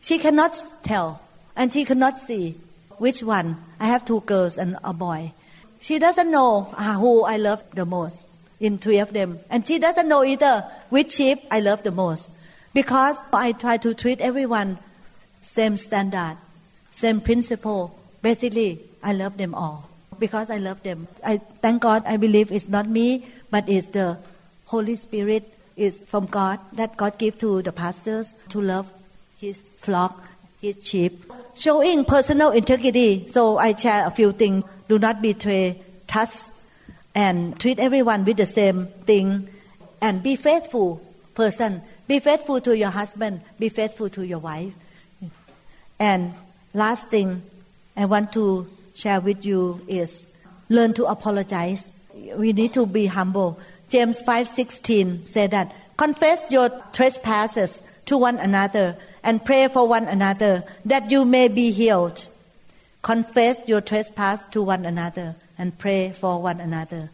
She 0.00 0.18
cannot 0.18 0.56
tell 0.84 1.20
and 1.56 1.72
she 1.72 1.84
cannot 1.84 2.16
see 2.16 2.56
which 2.98 3.22
one. 3.22 3.56
I 3.78 3.86
have 3.86 4.04
two 4.04 4.20
girls 4.20 4.56
and 4.56 4.78
a 4.84 4.92
boy. 4.92 5.32
She 5.80 5.98
doesn't 5.98 6.30
know 6.30 6.72
ah, 6.76 6.96
who 7.00 7.24
I 7.24 7.36
love 7.36 7.64
the 7.74 7.84
most 7.84 8.28
in 8.60 8.78
three 8.78 8.98
of 8.98 9.12
them. 9.12 9.40
And 9.48 9.66
she 9.66 9.78
doesn't 9.78 10.08
know 10.08 10.22
either 10.22 10.64
which 10.90 11.12
sheep 11.12 11.40
I 11.50 11.60
love 11.60 11.82
the 11.82 11.90
most. 11.90 12.30
Because 12.72 13.20
I 13.32 13.52
try 13.52 13.78
to 13.78 13.94
treat 13.94 14.20
everyone 14.20 14.78
same 15.42 15.76
standard, 15.76 16.36
same 16.92 17.20
principle. 17.20 17.98
Basically, 18.22 18.80
I 19.02 19.12
love 19.14 19.38
them 19.38 19.54
all 19.54 19.88
because 20.18 20.50
I 20.50 20.58
love 20.58 20.82
them. 20.82 21.08
I 21.24 21.38
thank 21.38 21.82
God. 21.82 22.04
I 22.06 22.16
believe 22.18 22.52
it's 22.52 22.68
not 22.68 22.86
me, 22.86 23.26
but 23.50 23.68
it's 23.68 23.86
the 23.86 24.18
Holy 24.66 24.94
Spirit 24.94 25.52
is 25.76 26.00
from 26.00 26.26
God 26.26 26.60
that 26.74 26.96
God 26.96 27.18
gave 27.18 27.38
to 27.38 27.62
the 27.62 27.72
pastors 27.72 28.34
to 28.50 28.60
love 28.60 28.92
His 29.40 29.62
flock, 29.62 30.22
His 30.60 30.76
sheep. 30.82 31.32
Showing 31.54 32.04
personal 32.04 32.50
integrity. 32.50 33.26
So 33.28 33.58
I 33.58 33.74
share 33.74 34.06
a 34.06 34.10
few 34.10 34.32
things. 34.32 34.64
Do 34.90 34.98
not 34.98 35.22
betray 35.22 35.80
trust 36.08 36.52
and 37.14 37.54
treat 37.60 37.78
everyone 37.78 38.24
with 38.24 38.38
the 38.38 38.44
same 38.44 38.88
thing 39.06 39.46
and 40.02 40.20
be 40.20 40.34
faithful 40.34 41.00
person. 41.32 41.82
Be 42.08 42.18
faithful 42.18 42.60
to 42.62 42.76
your 42.76 42.90
husband. 42.90 43.42
Be 43.60 43.68
faithful 43.68 44.08
to 44.10 44.26
your 44.26 44.40
wife. 44.40 44.74
And 46.00 46.34
last 46.74 47.06
thing 47.06 47.40
I 47.96 48.06
want 48.06 48.32
to 48.32 48.66
share 48.92 49.20
with 49.20 49.46
you 49.46 49.80
is 49.86 50.34
learn 50.68 50.92
to 50.94 51.06
apologize. 51.06 51.92
We 52.34 52.52
need 52.52 52.74
to 52.74 52.84
be 52.84 53.06
humble. 53.06 53.60
James 53.90 54.20
5:16 54.20 55.24
said 55.24 55.52
that 55.52 55.72
confess 55.96 56.50
your 56.50 56.68
trespasses 56.92 57.84
to 58.06 58.18
one 58.18 58.40
another 58.40 58.96
and 59.22 59.44
pray 59.44 59.68
for 59.68 59.86
one 59.86 60.08
another 60.08 60.64
that 60.84 61.12
you 61.12 61.24
may 61.24 61.46
be 61.46 61.70
healed. 61.70 62.26
Confess 63.02 63.66
your 63.66 63.80
trespass 63.80 64.44
to 64.46 64.62
one 64.62 64.84
another 64.84 65.34
and 65.56 65.78
pray 65.78 66.12
for 66.12 66.40
one 66.40 66.60
another. 66.60 67.10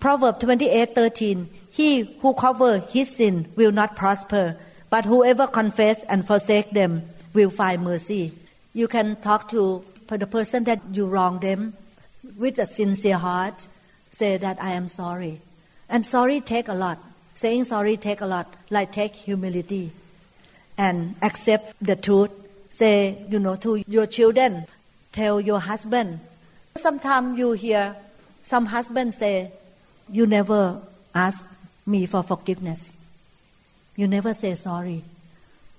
Proverb 0.00 0.40
28:13 0.40 1.46
He 1.70 2.18
who 2.20 2.34
cover 2.34 2.78
his 2.78 3.16
sin 3.16 3.46
will 3.54 3.70
not 3.70 3.94
prosper, 3.94 4.56
but 4.90 5.04
whoever 5.04 5.46
confess 5.46 6.02
and 6.04 6.26
forsake 6.26 6.70
them 6.70 7.02
will 7.32 7.50
find 7.50 7.82
mercy. 7.84 8.32
You 8.74 8.88
can 8.88 9.16
talk 9.16 9.48
to 9.50 9.84
the 10.08 10.26
person 10.26 10.64
that 10.64 10.80
you 10.92 11.06
wrong 11.06 11.38
them 11.38 11.72
with 12.36 12.58
a 12.58 12.66
sincere 12.66 13.16
heart. 13.16 13.66
Say 14.10 14.36
that 14.36 14.62
I 14.62 14.72
am 14.72 14.88
sorry, 14.88 15.40
and 15.88 16.04
sorry 16.04 16.40
take 16.40 16.68
a 16.68 16.74
lot. 16.74 16.98
Saying 17.34 17.64
sorry 17.64 17.96
take 17.96 18.20
a 18.20 18.26
lot, 18.26 18.52
like 18.70 18.92
take 18.92 19.14
humility, 19.14 19.92
and 20.76 21.14
accept 21.22 21.74
the 21.80 21.96
truth. 21.96 22.30
Say 22.68 23.24
you 23.30 23.38
know 23.38 23.56
to 23.56 23.82
your 23.86 24.06
children, 24.06 24.66
tell 25.12 25.40
your 25.40 25.60
husband. 25.60 26.20
Sometimes 26.74 27.38
you 27.38 27.52
hear 27.52 27.96
some 28.42 28.66
husbands 28.66 29.18
say, 29.18 29.52
"You 30.10 30.26
never 30.26 30.80
ask 31.14 31.46
me 31.86 32.06
for 32.06 32.22
forgiveness. 32.22 32.96
You 33.96 34.08
never 34.08 34.34
say 34.34 34.54
sorry." 34.54 35.04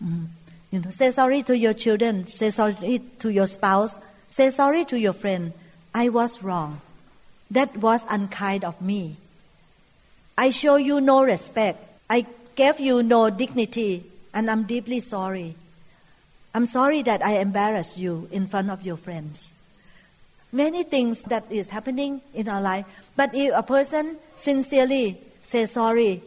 Mm. 0.04 0.28
You 0.72 0.80
know, 0.80 0.90
say 0.90 1.12
sorry 1.12 1.44
to 1.44 1.58
your 1.58 1.74
children. 1.74 2.26
Say 2.28 2.50
sorry 2.50 3.02
to 3.20 3.30
your 3.30 3.48
spouse. 3.48 4.00
Say 4.28 4.50
sorry 4.50 4.86
to 4.86 4.98
your 4.98 5.14
friend. 5.14 5.54
I 5.94 6.10
was 6.10 6.42
wrong. 6.42 6.82
That 7.52 7.78
was 7.78 8.08
unkind 8.10 8.64
of 8.64 8.82
me. 8.82 9.18
I 10.38 10.50
show 10.50 10.78
you 10.78 11.00
no 11.00 11.24
respect. 11.24 11.78
I 12.10 12.26
gave 12.56 12.80
you 12.80 13.04
no 13.04 13.30
dignity, 13.30 14.06
and 14.34 14.50
I'm 14.50 14.64
deeply 14.64 15.00
sorry. 15.00 15.56
I'm 16.54 16.66
sorry 16.66 17.02
that 17.04 17.26
I 17.26 17.38
embarrassed 17.40 17.98
you 17.98 18.28
in 18.32 18.48
front 18.48 18.70
of 18.70 18.86
your 18.86 18.98
friends. 18.98 19.50
Many 20.52 20.84
things 20.84 21.24
that 21.24 21.46
is 21.50 21.70
happening 21.70 22.22
in 22.34 22.48
our 22.48 22.62
life, 22.62 22.86
but 23.16 23.34
if 23.34 23.52
a 23.56 23.64
person 23.64 24.18
sincerely 24.36 25.18
says 25.42 25.72
sorry, 25.72 26.22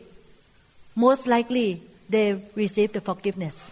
most 0.97 1.29
likely 1.29 1.81
they 2.09 2.43
receive 2.57 2.93
the 2.93 3.01
forgiveness. 3.01 3.71